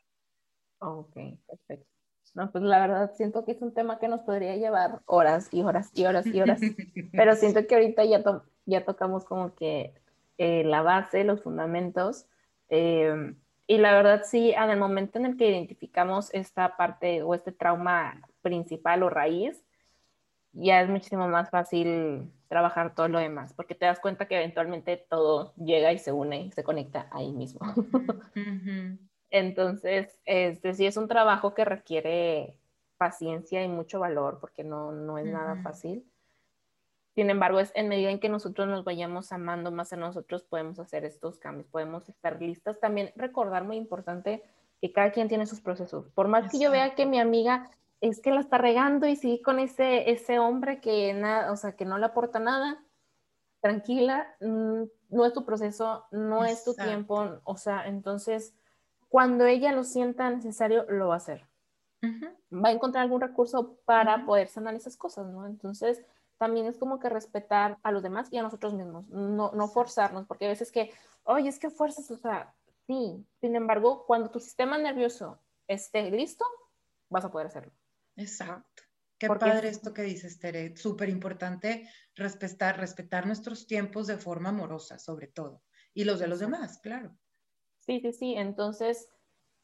[0.78, 1.14] Ok,
[1.46, 1.86] perfecto.
[2.32, 5.60] No, pues la verdad siento que es un tema que nos podría llevar horas y
[5.60, 6.58] horas y horas y horas,
[7.12, 8.22] pero siento que ahorita ya,
[8.64, 9.92] ya tocamos como que
[10.38, 12.24] eh, la base, los fundamentos,
[12.70, 13.34] eh,
[13.66, 17.52] y la verdad sí, en el momento en el que identificamos esta parte o este
[17.52, 19.62] trauma principal o raíz,
[20.52, 24.96] ya es muchísimo más fácil trabajar todo lo demás, porque te das cuenta que eventualmente
[25.08, 27.60] todo llega y se une y se conecta ahí mismo.
[29.30, 32.58] Entonces, este sí es un trabajo que requiere
[32.98, 36.04] paciencia y mucho valor, porque no, no es nada fácil.
[37.14, 40.78] Sin embargo, es en medida en que nosotros nos vayamos amando más a nosotros, podemos
[40.78, 42.80] hacer estos cambios, podemos estar listas.
[42.80, 44.42] También recordar, muy importante,
[44.80, 46.08] que cada quien tiene sus procesos.
[46.10, 47.70] Por más que yo vea que mi amiga
[48.00, 51.76] es que la está regando y sigue con ese, ese hombre que, nada, o sea,
[51.76, 52.82] que no le aporta nada,
[53.60, 58.54] tranquila, mm, no es tu proceso, no es tu tiempo, o sea, entonces,
[59.08, 61.46] cuando ella lo sienta necesario, lo va a hacer.
[62.02, 65.46] Va a encontrar algún recurso para poder sanar esas cosas, ¿no?
[65.46, 66.02] Entonces,
[66.38, 70.26] también es como que respetar a los demás y a nosotros mismos, no, no forzarnos,
[70.26, 70.90] porque a veces que,
[71.24, 72.54] oye, es que fuerzas, o sea,
[72.86, 75.38] sí, sin embargo, cuando tu sistema nervioso
[75.68, 76.46] esté listo,
[77.10, 77.72] vas a poder hacerlo.
[78.20, 78.82] Exacto.
[79.18, 80.74] Qué padre esto que dices, Tere.
[80.76, 85.62] Súper importante respetar, respetar nuestros tiempos de forma amorosa, sobre todo.
[85.92, 87.14] Y los de los demás, claro.
[87.80, 88.34] Sí, sí, sí.
[88.34, 89.10] Entonces,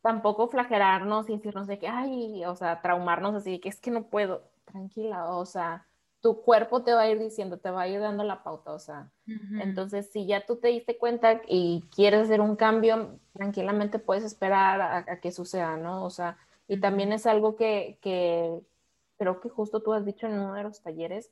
[0.02, 4.08] tampoco flagelarnos y decirnos de que, ay, o sea, traumarnos así, que es que no
[4.08, 4.50] puedo.
[4.66, 5.86] Tranquila, o sea,
[6.20, 8.78] tu cuerpo te va a ir diciendo, te va a ir dando la pauta, o
[8.78, 9.10] sea.
[9.60, 14.80] Entonces, si ya tú te diste cuenta y quieres hacer un cambio, tranquilamente puedes esperar
[14.80, 16.04] a, a que suceda, ¿no?
[16.04, 16.36] O sea,
[16.68, 17.98] y también es algo que,
[19.16, 21.30] creo que justo tú has dicho en uno de los talleres,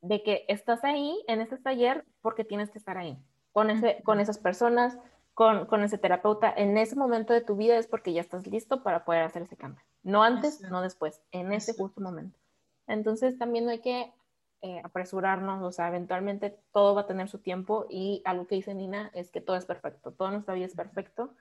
[0.00, 3.18] de que estás ahí en ese taller porque tienes que estar ahí,
[3.52, 4.98] con, ese, con esas personas,
[5.32, 8.82] con, con, ese terapeuta, en ese momento de tu vida es porque ya estás listo
[8.82, 9.82] para poder hacer ese cambio.
[10.02, 12.38] No antes, no después, en ese justo momento.
[12.86, 14.12] Entonces también no hay que
[14.60, 18.74] eh, apresurarnos, o sea, eventualmente todo va a tener su tiempo y algo que dice
[18.74, 21.34] Nina es que todo es perfecto, toda nuestra vida es perfecto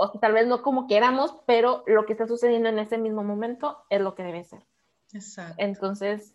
[0.00, 3.78] o tal vez no como queramos, pero lo que está sucediendo en ese mismo momento
[3.90, 4.64] es lo que debe ser.
[5.12, 5.54] Exacto.
[5.58, 6.34] Entonces,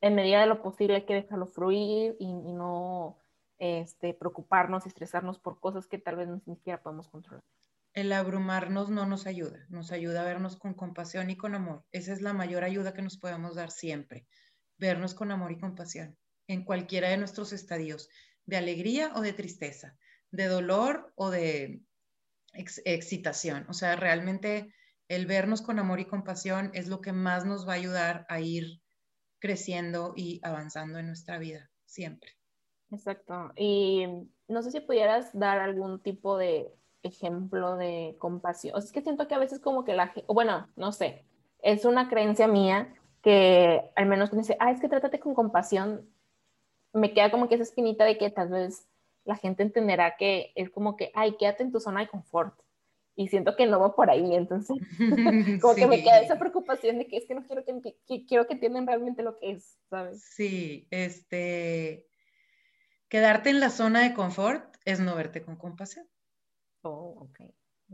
[0.00, 3.18] en medida de lo posible hay que dejarlo fluir y, no
[3.58, 7.44] este, preocuparnos, estresarnos por cosas que tal vez ni siquiera podemos controlar.
[7.92, 11.84] El abrumarnos no nos ayuda, nos ayuda a vernos con compasión y con amor.
[11.90, 14.26] Esa es la mayor ayuda que nos podemos dar siempre,
[14.78, 16.16] vernos con amor y compasión
[16.50, 18.08] en cualquiera de nuestros estadios,
[18.44, 19.96] de alegría o de tristeza,
[20.32, 21.80] de dolor o de
[22.52, 23.66] excitación.
[23.68, 24.72] O sea, realmente
[25.08, 28.40] el vernos con amor y compasión es lo que más nos va a ayudar a
[28.40, 28.80] ir
[29.40, 32.36] creciendo y avanzando en nuestra vida, siempre.
[32.90, 33.52] Exacto.
[33.56, 34.06] Y
[34.48, 36.72] no sé si pudieras dar algún tipo de
[37.02, 38.78] ejemplo de compasión.
[38.78, 41.24] Es que siento que a veces como que la bueno, no sé,
[41.62, 46.08] es una creencia mía que al menos dice, ah, es que trátate con compasión,
[46.92, 48.86] me queda como que esa espinita de que tal vez
[49.24, 52.58] la gente entenderá que es como que, ay, quédate en tu zona de confort
[53.16, 54.78] y siento que no va por ahí, entonces
[55.60, 58.54] como que me queda esa preocupación de que es que no quiero que, quiero que
[58.54, 60.22] entiendan realmente lo que es, ¿sabes?
[60.22, 62.06] Sí, este,
[63.08, 66.08] quedarte en la zona de confort es no verte con compasión.
[66.82, 67.40] Oh, ok.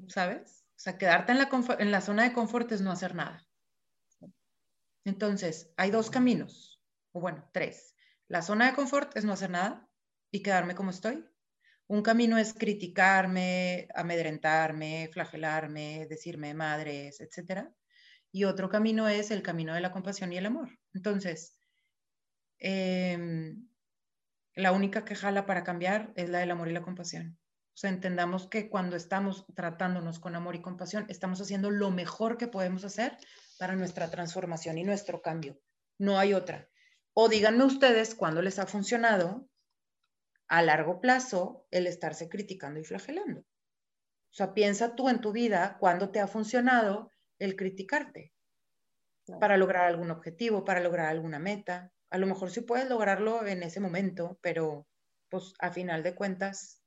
[0.08, 0.64] ¿Sabes?
[0.76, 1.48] O sea, quedarte en la,
[1.78, 3.44] en la zona de confort es no hacer nada.
[5.04, 7.94] Entonces, hay dos caminos, o bueno, tres.
[8.28, 9.85] La zona de confort es no hacer nada
[10.36, 11.24] y quedarme como estoy.
[11.88, 17.68] Un camino es criticarme, amedrentarme, flagelarme, decirme madres, etc.
[18.32, 20.68] Y otro camino es el camino de la compasión y el amor.
[20.94, 21.56] Entonces,
[22.58, 23.68] em,
[24.54, 27.38] la única que jala para cambiar es la del amor y la compasión.
[27.74, 32.38] O sea, entendamos que cuando estamos tratándonos con amor y compasión, estamos haciendo lo mejor
[32.38, 33.16] que podemos hacer
[33.58, 35.60] para nuestra transformación y nuestro cambio.
[35.98, 36.68] No hay otra.
[37.12, 39.48] O díganme ustedes cuándo les ha funcionado
[40.48, 43.40] a largo plazo el estarse criticando y flagelando.
[43.40, 48.32] O sea, piensa tú en tu vida cuándo te ha funcionado el criticarte
[49.40, 51.92] para lograr algún objetivo, para lograr alguna meta.
[52.10, 54.86] A lo mejor sí puedes lograrlo en ese momento, pero
[55.28, 56.80] pues a final de cuentas,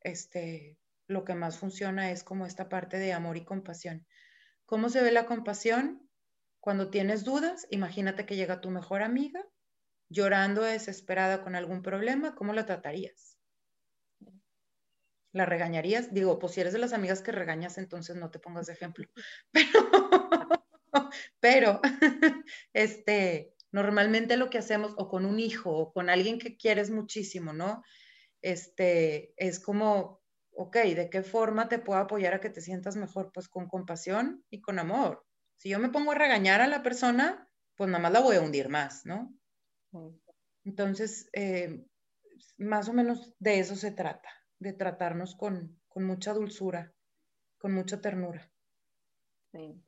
[0.00, 4.06] este, lo que más funciona es como esta parte de amor y compasión.
[4.66, 6.08] ¿Cómo se ve la compasión?
[6.60, 9.44] Cuando tienes dudas, imagínate que llega tu mejor amiga
[10.12, 13.38] llorando desesperada con algún problema, ¿cómo la tratarías?
[15.32, 16.12] ¿La regañarías?
[16.12, 19.06] Digo, pues si eres de las amigas que regañas, entonces no te pongas de ejemplo.
[19.52, 21.10] Pero,
[21.40, 21.80] pero,
[22.74, 27.54] este, normalmente lo que hacemos, o con un hijo, o con alguien que quieres muchísimo,
[27.54, 27.82] ¿no?
[28.42, 33.32] Este, es como, ok, ¿de qué forma te puedo apoyar a que te sientas mejor?
[33.32, 35.24] Pues con compasión y con amor.
[35.56, 38.42] Si yo me pongo a regañar a la persona, pues nada más la voy a
[38.42, 39.34] hundir más, ¿no?
[40.64, 41.84] Entonces, eh,
[42.58, 44.28] más o menos de eso se trata,
[44.58, 46.92] de tratarnos con, mucha dulzura,
[47.58, 48.50] con mucha ternura.
[49.52, 49.80] Sí.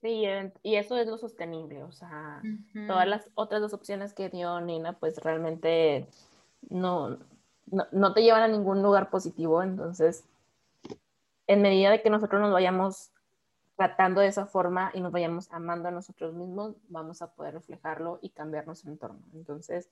[0.00, 0.24] Sí,
[0.62, 2.42] y eso es lo sostenible, o sea,
[2.86, 6.06] todas las otras dos opciones que dio Nina, pues realmente
[6.68, 7.18] no,
[7.90, 10.26] no, te llevan a ningún lugar positivo, entonces,
[11.46, 13.13] en medida de que nosotros nos vayamos
[13.76, 18.18] tratando de esa forma y nos vayamos amando a nosotros mismos, vamos a poder reflejarlo
[18.22, 19.20] y cambiar nuestro entorno.
[19.34, 19.90] Entonces,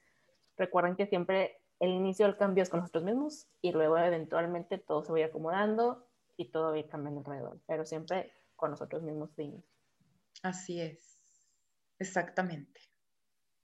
[0.57, 5.05] recuerden que siempre el inicio del cambio es con nosotros mismos y luego eventualmente todo
[5.05, 6.07] se va acomodando
[6.37, 9.31] y todo va cambiando alrededor, pero siempre con nosotros mismos.
[10.43, 11.19] Así es,
[11.99, 12.81] exactamente.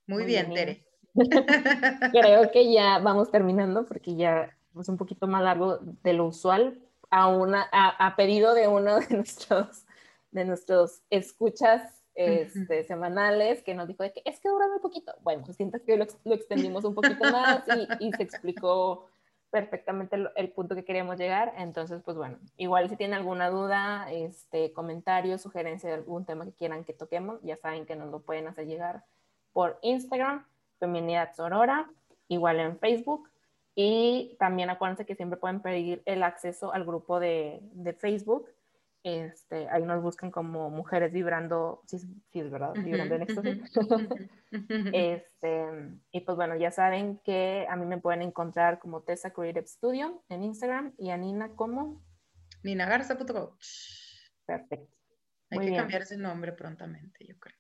[0.07, 0.85] Muy, bien, Tere.
[2.13, 6.83] Creo que ya vamos terminando porque ya es un poquito más largo de lo usual,
[7.11, 9.87] a, una, a pedido de uno de nuestros
[10.31, 15.15] de nuestros escuchas este, semanales que nos dijo de que es que dura muy poquito.
[15.23, 17.63] Bueno, pues siento que lo, lo extendimos un poquito más
[18.01, 19.07] y, se explicó
[19.51, 21.53] perfectamente el, punto que queríamos llegar.
[21.57, 26.53] Entonces, pues bueno, igual si tienen alguna duda, este, comentario, sugerencia de algún tema que
[26.53, 29.05] quieran que toquemos, ya saben que nos lo pueden hacer llegar
[29.53, 30.45] por Instagram,
[30.81, 31.89] Feminidad Sorora,
[32.27, 33.31] igual en Facebook.
[33.77, 38.49] Y también acuérdense que siempre pueden pedir el acceso al grupo de, de Facebook
[39.03, 43.63] este, ahí nos buscan como mujeres vibrando, sí, sí es verdad, vibrando en éxtasis.
[44.93, 45.67] este,
[46.13, 50.25] y pues bueno, ya saben que a mí me pueden encontrar como Tessa Creative Studio
[50.29, 52.05] en Instagram y a Nina como
[52.63, 53.67] Nina Garza.coach.
[54.47, 54.97] Perfecto.
[55.51, 57.57] Hay que cambiar ese nombre prontamente, yo creo.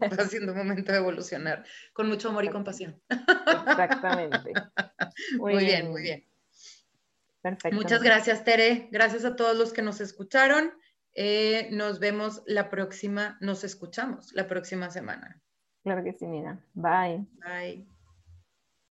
[0.00, 3.00] Está siendo un momento de evolucionar con mucho amor y compasión.
[3.68, 4.52] Exactamente.
[5.38, 6.29] Muy, bien, muy bien.
[7.42, 7.76] Perfecto.
[7.76, 8.88] Muchas gracias, Tere.
[8.90, 10.72] Gracias a todos los que nos escucharon.
[11.14, 15.40] Eh, nos vemos la próxima, nos escuchamos la próxima semana.
[15.82, 16.64] Claro que sí, Nina.
[16.74, 17.26] Bye.
[17.44, 17.99] Bye.